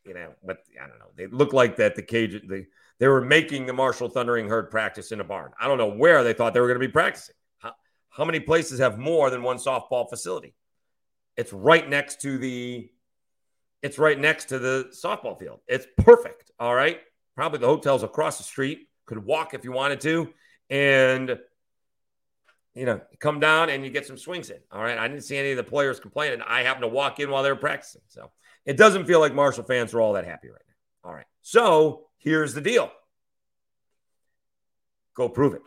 you 0.05 0.13
know, 0.13 0.35
but 0.45 0.59
I 0.79 0.87
don't 0.87 0.99
know. 0.99 1.07
They 1.17 1.27
looked 1.27 1.55
like 1.55 1.77
that 1.77 1.97
the 1.97 2.03
cage, 2.03 2.33
the, 2.47 2.67
they 2.99 3.09
were 3.09 3.23
making 3.23 3.65
the 3.65 3.73
Marshall 3.73 4.11
Thundering 4.11 4.47
Herd 4.47 4.71
practice 4.71 5.11
in 5.11 5.21
a 5.21 5.25
barn. 5.25 5.53
I 5.59 5.67
don't 5.67 5.79
know 5.79 5.91
where 5.91 6.23
they 6.23 6.35
thought 6.35 6.53
they 6.53 6.61
were 6.61 6.67
going 6.67 6.79
to 6.79 6.87
be 6.87 6.93
practicing. 6.93 7.35
How, 7.59 7.73
how 8.11 8.27
many 8.27 8.41
places 8.41 8.79
have 8.79 8.99
more 8.99 9.31
than 9.31 9.43
one 9.43 9.57
softball 9.57 10.07
facility? 10.11 10.55
It's 11.35 11.51
right 11.51 11.89
next 11.89 12.21
to 12.21 12.37
the 12.37 12.91
it's 13.81 13.99
right 13.99 14.21
next 14.21 14.51
to 14.51 14.59
the 14.59 14.91
softball 14.93 15.39
field. 15.39 15.61
It's 15.67 15.87
perfect. 15.97 16.51
All 16.61 16.75
right. 16.75 17.01
Probably 17.37 17.59
the 17.59 17.67
hotel's 17.69 18.03
across 18.03 18.37
the 18.37 18.45
street. 18.45 18.89
Could 19.07 19.25
walk 19.25 19.55
if 19.55 19.65
you 19.65 19.73
wanted 19.73 20.03
to. 20.03 20.29
And 20.69 21.39
you 22.75 22.85
know, 22.85 23.01
come 23.19 23.41
down 23.41 23.71
and 23.71 23.85
you 23.85 23.91
get 23.91 24.07
some 24.07 24.19
swings 24.19 24.51
in. 24.51 24.59
All 24.71 24.83
right. 24.83 24.99
I 24.99 25.09
didn't 25.09 25.25
see 25.25 25.37
any 25.37 25.51
of 25.51 25.57
the 25.57 25.65
players 25.65 25.99
complaining. 26.01 26.41
I 26.47 26.63
happened 26.63 26.83
to 26.83 26.89
walk 26.89 27.21
in 27.21 27.31
while 27.31 27.43
they 27.43 27.51
were 27.51 27.57
practicing. 27.57 28.03
So 28.09 28.31
it 28.65 28.77
doesn't 28.77 29.07
feel 29.07 29.21
like 29.21 29.35
Marshall 29.35 29.65
fans 29.65 29.93
are 29.93 30.01
all 30.01 30.13
that 30.13 30.25
happy 30.25 30.49
right 30.49 30.63
now. 30.69 31.11
All 31.11 31.15
right. 31.15 31.27
So 31.43 32.07
here's 32.19 32.55
the 32.55 32.61
deal 32.61 32.91
go 35.15 35.29
prove 35.29 35.55
it. 35.55 35.63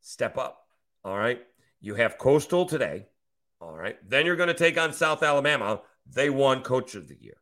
Step 0.00 0.38
up. 0.38 0.66
All 1.04 1.16
right. 1.16 1.40
You 1.80 1.94
have 1.94 2.18
Coastal 2.18 2.66
today. 2.66 3.06
All 3.60 3.72
right. 3.72 3.96
Then 4.08 4.26
you're 4.26 4.36
going 4.36 4.48
to 4.48 4.54
take 4.54 4.78
on 4.78 4.92
South 4.92 5.22
Alabama. 5.22 5.82
They 6.10 6.30
won 6.30 6.62
Coach 6.62 6.94
of 6.94 7.08
the 7.08 7.16
Year. 7.20 7.36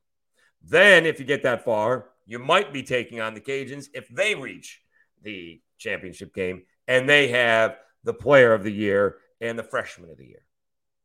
Then, 0.65 1.07
if 1.07 1.19
you 1.19 1.27
get 1.27 1.43
that 1.43 1.65
far, 1.65 2.11
you 2.27 2.39
might 2.39 2.73
be 2.73 2.83
taking 2.83 3.21
on 3.21 3.35
the 3.35 3.41
Cajuns 3.41 3.87
if 3.95 4.07
they 4.09 4.35
reach 4.35 4.81
the 5.23 5.61
championship 5.79 6.35
game 6.35 6.63
and 6.87 7.09
they 7.09 7.29
have 7.29 7.77
the 8.05 8.15
player 8.15 8.53
of 8.53 8.65
the 8.65 8.73
year 8.73 9.17
and 9.41 9.59
the 9.59 9.63
freshman 9.63 10.11
of 10.11 10.19
the 10.19 10.27
year. 10.27 10.45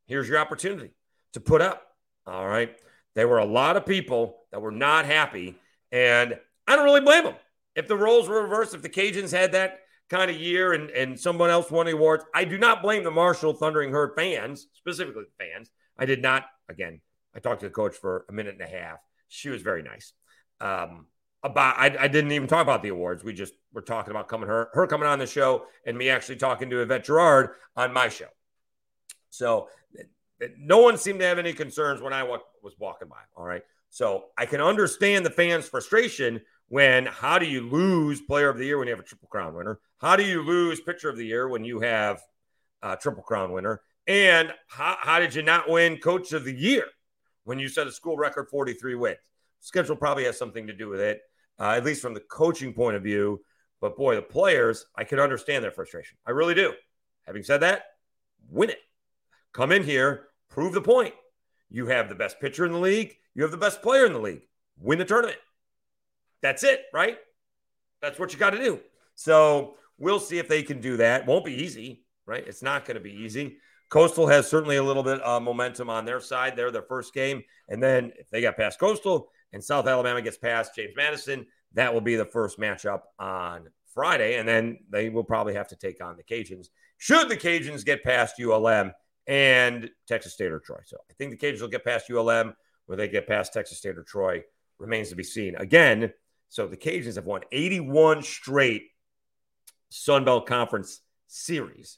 Here's 0.06 0.30
your 0.30 0.40
opportunity 0.40 0.92
to 1.34 1.40
put 1.40 1.62
up. 1.62 1.84
All 2.26 2.48
right. 2.48 2.76
There 3.16 3.28
were 3.28 3.40
a 3.40 3.46
lot 3.46 3.78
of 3.78 3.86
people 3.86 4.38
that 4.52 4.62
were 4.62 4.72
not 4.72 5.06
happy, 5.06 5.56
and 5.92 6.40
I 6.68 6.76
don't 6.76 6.86
really 6.86 7.02
blame 7.02 7.24
them. 7.24 7.36
If 7.76 7.88
the 7.88 7.98
roles 7.98 8.30
were 8.30 8.42
reversed, 8.42 8.74
if 8.74 8.82
the 8.82 8.90
Cajuns 8.90 9.32
had 9.32 9.54
that 9.54 9.80
kind 10.10 10.30
of 10.30 10.38
year 10.38 10.74
and, 10.74 10.90
and 10.92 11.20
someone 11.20 11.50
else 11.50 11.72
won 11.72 11.86
the 11.86 11.94
awards, 11.94 12.26
I 12.34 12.44
do 12.44 12.58
not 12.58 12.82
blame 12.82 13.04
the 13.04 13.12
Marshall 13.12 13.54
Thundering 13.54 13.92
Herd 13.92 14.14
fans, 14.16 14.68
specifically 14.74 15.24
the 15.24 15.46
fans. 15.46 15.72
I 15.98 16.06
did 16.06 16.22
not, 16.22 16.46
again, 16.70 17.02
I 17.36 17.40
talked 17.40 17.62
to 17.62 17.68
the 17.68 17.74
coach 17.74 17.96
for 17.96 18.26
a 18.30 18.34
minute 18.34 18.56
and 18.60 18.62
a 18.62 18.78
half. 18.78 19.00
She 19.28 19.50
was 19.50 19.62
very 19.62 19.84
nice. 19.84 20.14
Um, 20.62 21.08
about 21.52 21.78
I, 21.78 21.96
I, 22.00 22.08
didn't 22.08 22.32
even 22.32 22.48
talk 22.48 22.62
about 22.62 22.84
the 22.84 22.90
awards. 22.90 23.24
We 23.24 23.34
just 23.34 23.54
were 23.74 23.82
talking 23.82 24.12
about 24.12 24.28
coming 24.28 24.48
her 24.48 24.70
her 24.74 24.88
coming 24.88 25.08
on 25.08 25.20
the 25.20 25.28
show 25.28 25.66
and 25.86 25.98
me 25.98 26.10
actually 26.10 26.38
talking 26.38 26.70
to 26.70 26.82
Yvette 26.82 27.06
Gerard 27.06 27.52
on 27.76 27.94
my 27.94 28.10
show. 28.10 28.28
So 29.30 29.70
no 30.58 30.80
one 30.80 30.98
seemed 30.98 31.20
to 31.20 31.26
have 31.26 31.40
any 31.40 31.54
concerns 31.54 32.02
when 32.02 32.14
I 32.14 32.24
was 32.24 32.42
walking 32.80 33.08
by. 33.08 33.22
All 33.36 33.46
right. 33.46 33.64
So 33.90 34.26
I 34.38 34.46
can 34.46 34.62
understand 34.62 35.26
the 35.26 35.30
fans' 35.30 35.68
frustration 35.68 36.42
when 36.70 37.06
how 37.06 37.40
do 37.40 37.46
you 37.46 37.62
lose 37.62 38.22
player 38.22 38.50
of 38.50 38.58
the 38.58 38.66
year 38.66 38.78
when 38.78 38.88
you 38.88 38.94
have 38.94 39.04
a 39.04 39.08
triple 39.08 39.30
crown 39.30 39.56
winner? 39.56 39.80
How 40.00 40.16
do 40.16 40.24
you 40.24 40.42
lose 40.42 40.82
pitcher 40.82 41.10
of 41.10 41.18
the 41.18 41.26
year 41.26 41.48
when 41.48 41.64
you 41.64 41.80
have 41.80 42.22
a 42.82 42.98
triple 42.98 43.24
crown 43.24 43.52
winner? 43.52 43.82
And 44.06 44.54
how, 44.68 44.98
how 45.00 45.20
did 45.20 45.36
you 45.36 45.44
not 45.44 45.70
win 45.70 45.98
coach 45.98 46.34
of 46.34 46.46
the 46.46 46.54
year 46.54 46.86
when 47.44 47.60
you 47.60 47.68
set 47.68 47.88
a 47.88 47.92
school 47.92 48.18
record 48.18 48.48
43 48.50 48.96
wins? 48.96 49.18
Schedule 49.60 49.96
probably 49.96 50.26
has 50.26 50.38
something 50.38 50.68
to 50.68 50.74
do 50.74 50.88
with 50.88 51.00
it, 51.00 51.22
uh, 51.60 51.72
at 51.72 51.86
least 51.86 52.02
from 52.02 52.14
the 52.14 52.20
coaching 52.20 52.74
point 52.74 52.96
of 52.96 53.04
view. 53.04 53.42
But 53.80 53.96
boy, 53.96 54.16
the 54.16 54.22
players, 54.22 54.86
I 54.96 55.04
can 55.04 55.20
understand 55.20 55.64
their 55.64 55.72
frustration. 55.72 56.18
I 56.26 56.32
really 56.32 56.56
do. 56.56 56.74
Having 57.26 57.44
said 57.44 57.62
that, 57.62 57.84
win 58.50 58.70
it. 58.70 58.80
Come 59.54 59.72
in 59.72 59.84
here, 59.84 60.28
prove 60.50 60.74
the 60.74 60.82
point. 60.82 61.14
You 61.70 61.88
have 61.88 62.10
the 62.10 62.16
best 62.16 62.40
pitcher 62.40 62.66
in 62.66 62.72
the 62.72 62.80
league, 62.80 63.16
you 63.36 63.44
have 63.44 63.52
the 63.52 63.58
best 63.58 63.82
player 63.82 64.06
in 64.06 64.14
the 64.14 64.20
league. 64.20 64.42
Win 64.80 65.00
the 65.00 65.06
tournament. 65.06 65.38
That's 66.42 66.64
it, 66.64 66.86
right? 66.94 67.18
That's 68.02 68.20
what 68.20 68.32
you 68.32 68.40
got 68.40 68.52
to 68.52 68.58
do. 68.58 68.80
So 69.16 69.76
we'll 69.98 70.20
see 70.20 70.38
if 70.38 70.48
they 70.48 70.64
can 70.64 70.80
do 70.80 70.98
that. 70.98 71.26
Won't 71.26 71.46
be 71.46 71.64
easy, 71.64 72.04
right? 72.26 72.44
It's 72.46 72.62
not 72.62 72.86
going 72.86 72.96
to 72.96 73.02
be 73.02 73.14
easy. 73.14 73.58
Coastal 73.90 74.28
has 74.28 74.48
certainly 74.48 74.78
a 74.78 74.84
little 74.84 75.04
bit 75.04 75.22
of 75.22 75.42
momentum 75.42 75.90
on 75.90 76.06
their 76.06 76.20
side. 76.20 76.56
They're 76.56 76.72
their 76.72 76.84
first 76.84 77.14
game. 77.14 77.44
And 77.70 77.82
then 77.82 78.12
if 78.18 78.30
they 78.30 78.42
got 78.42 78.58
past 78.58 78.80
Coastal, 78.80 79.30
and 79.54 79.64
South 79.64 79.88
Alabama 79.88 80.22
gets 80.22 80.38
past 80.38 80.76
James 80.76 80.94
Madison, 80.96 81.46
that 81.74 81.94
will 81.94 82.02
be 82.02 82.16
the 82.16 82.26
first 82.26 82.60
matchup 82.60 83.02
on 83.20 83.68
Friday. 83.94 84.38
And 84.38 84.48
then 84.48 84.80
they 84.90 85.10
will 85.10 85.24
probably 85.24 85.54
have 85.54 85.68
to 85.70 85.76
take 85.76 86.04
on 86.04 86.18
the 86.18 86.24
Cajuns. 86.24 86.68
Should 86.98 87.30
the 87.30 87.38
Cajuns 87.38 87.86
get 87.86 88.04
past 88.04 88.42
ULM 88.42 88.94
and 89.28 89.90
Texas 90.08 90.34
State 90.34 90.52
or 90.52 90.60
Troy? 90.60 90.80
So 90.86 90.98
I 91.10 91.14
think 91.14 91.32
the 91.32 91.38
Cajuns 91.38 91.62
will 91.62 91.68
get 91.68 91.86
past 91.86 92.10
ULM. 92.10 92.54
Where 92.86 92.96
they 92.96 93.10
get 93.10 93.28
past 93.28 93.52
Texas 93.52 93.80
State 93.80 93.98
or 93.98 94.04
Troy 94.04 94.44
remains 94.80 95.10
to 95.10 95.16
be 95.18 95.24
seen. 95.24 95.56
Again, 95.58 96.14
so 96.48 96.68
the 96.68 96.78
Cajuns 96.78 97.16
have 97.16 97.26
won 97.26 97.42
81 97.52 98.24
straight 98.24 98.84
Sun 99.90 100.24
Belt 100.24 100.48
Conference 100.48 101.02
series. 101.28 101.98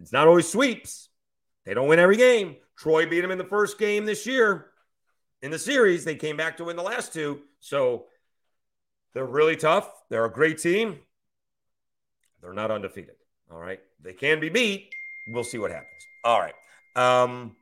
It's 0.00 0.12
not 0.12 0.28
always 0.28 0.48
sweeps. 0.48 1.08
They 1.66 1.74
don't 1.74 1.88
win 1.88 1.98
every 1.98 2.16
game. 2.16 2.54
Troy 2.78 3.04
beat 3.06 3.20
them 3.22 3.32
in 3.32 3.38
the 3.38 3.44
first 3.44 3.80
game 3.80 4.04
this 4.04 4.24
year 4.24 4.71
in 5.42 5.50
the 5.50 5.58
series. 5.58 6.04
They 6.04 6.14
came 6.14 6.36
back 6.36 6.56
to 6.56 6.64
win 6.64 6.76
the 6.76 6.82
last 6.82 7.12
two. 7.12 7.40
So 7.60 8.06
they're 9.14 9.26
really 9.26 9.56
tough. 9.56 9.90
They're 10.08 10.24
a 10.24 10.32
great 10.32 10.58
team. 10.58 10.98
They're 12.40 12.52
not 12.52 12.70
undefeated. 12.70 13.16
All 13.50 13.58
right. 13.58 13.80
They 14.00 14.12
can 14.12 14.40
be 14.40 14.48
beat. 14.48 14.88
We'll 15.28 15.44
see 15.44 15.58
what 15.58 15.70
happens. 15.70 15.88
All 16.24 16.40
right. 16.40 16.54
Um, 16.96 17.56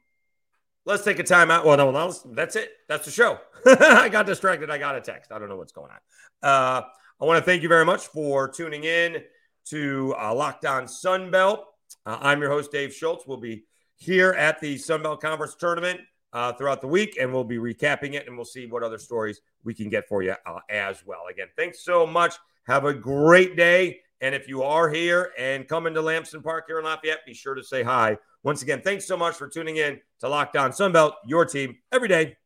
let's 0.84 1.04
take 1.04 1.18
a 1.18 1.24
time 1.24 1.50
out. 1.50 1.64
Well, 1.64 1.76
no, 1.76 1.90
no 1.90 2.12
that's 2.32 2.56
it. 2.56 2.70
That's 2.88 3.04
the 3.04 3.10
show. 3.10 3.38
I 3.66 4.08
got 4.08 4.26
distracted. 4.26 4.70
I 4.70 4.78
got 4.78 4.96
a 4.96 5.00
text. 5.00 5.32
I 5.32 5.38
don't 5.38 5.48
know 5.48 5.56
what's 5.56 5.72
going 5.72 5.90
on. 5.90 5.98
Uh, 6.42 6.82
I 7.20 7.24
want 7.24 7.38
to 7.38 7.44
thank 7.44 7.62
you 7.62 7.68
very 7.68 7.84
much 7.84 8.06
for 8.06 8.48
tuning 8.48 8.84
in 8.84 9.22
to 9.66 10.14
uh, 10.18 10.34
Locked 10.34 10.64
On 10.64 10.84
Sunbelt. 10.84 11.64
Uh, 12.06 12.18
I'm 12.20 12.40
your 12.40 12.50
host, 12.50 12.72
Dave 12.72 12.94
Schultz. 12.94 13.26
We'll 13.26 13.36
be 13.36 13.64
here 13.96 14.32
at 14.32 14.60
the 14.60 14.76
Sunbelt 14.76 15.20
Conference 15.20 15.54
Tournament 15.54 16.00
uh, 16.32 16.52
throughout 16.52 16.80
the 16.80 16.86
week, 16.86 17.16
and 17.20 17.32
we'll 17.32 17.44
be 17.44 17.58
recapping 17.58 18.14
it, 18.14 18.26
and 18.26 18.36
we'll 18.36 18.44
see 18.44 18.66
what 18.66 18.82
other 18.82 18.98
stories 18.98 19.40
we 19.64 19.74
can 19.74 19.88
get 19.88 20.08
for 20.08 20.22
you 20.22 20.34
uh, 20.46 20.58
as 20.68 21.04
well. 21.06 21.22
Again, 21.30 21.48
thanks 21.56 21.80
so 21.80 22.06
much. 22.06 22.34
Have 22.66 22.84
a 22.84 22.94
great 22.94 23.56
day. 23.56 24.00
And 24.22 24.34
if 24.34 24.48
you 24.48 24.62
are 24.62 24.90
here 24.90 25.32
and 25.38 25.66
coming 25.66 25.94
to 25.94 26.02
Lamson 26.02 26.42
Park 26.42 26.64
here 26.66 26.78
in 26.78 26.84
Lafayette, 26.84 27.24
be 27.24 27.32
sure 27.32 27.54
to 27.54 27.64
say 27.64 27.82
hi. 27.82 28.18
Once 28.42 28.62
again, 28.62 28.82
thanks 28.82 29.06
so 29.06 29.16
much 29.16 29.34
for 29.34 29.48
tuning 29.48 29.76
in 29.76 29.98
to 30.20 30.28
Locked 30.28 30.56
On 30.56 30.70
Sunbelt, 30.70 31.14
your 31.26 31.46
team 31.46 31.78
every 31.90 32.08
day. 32.08 32.36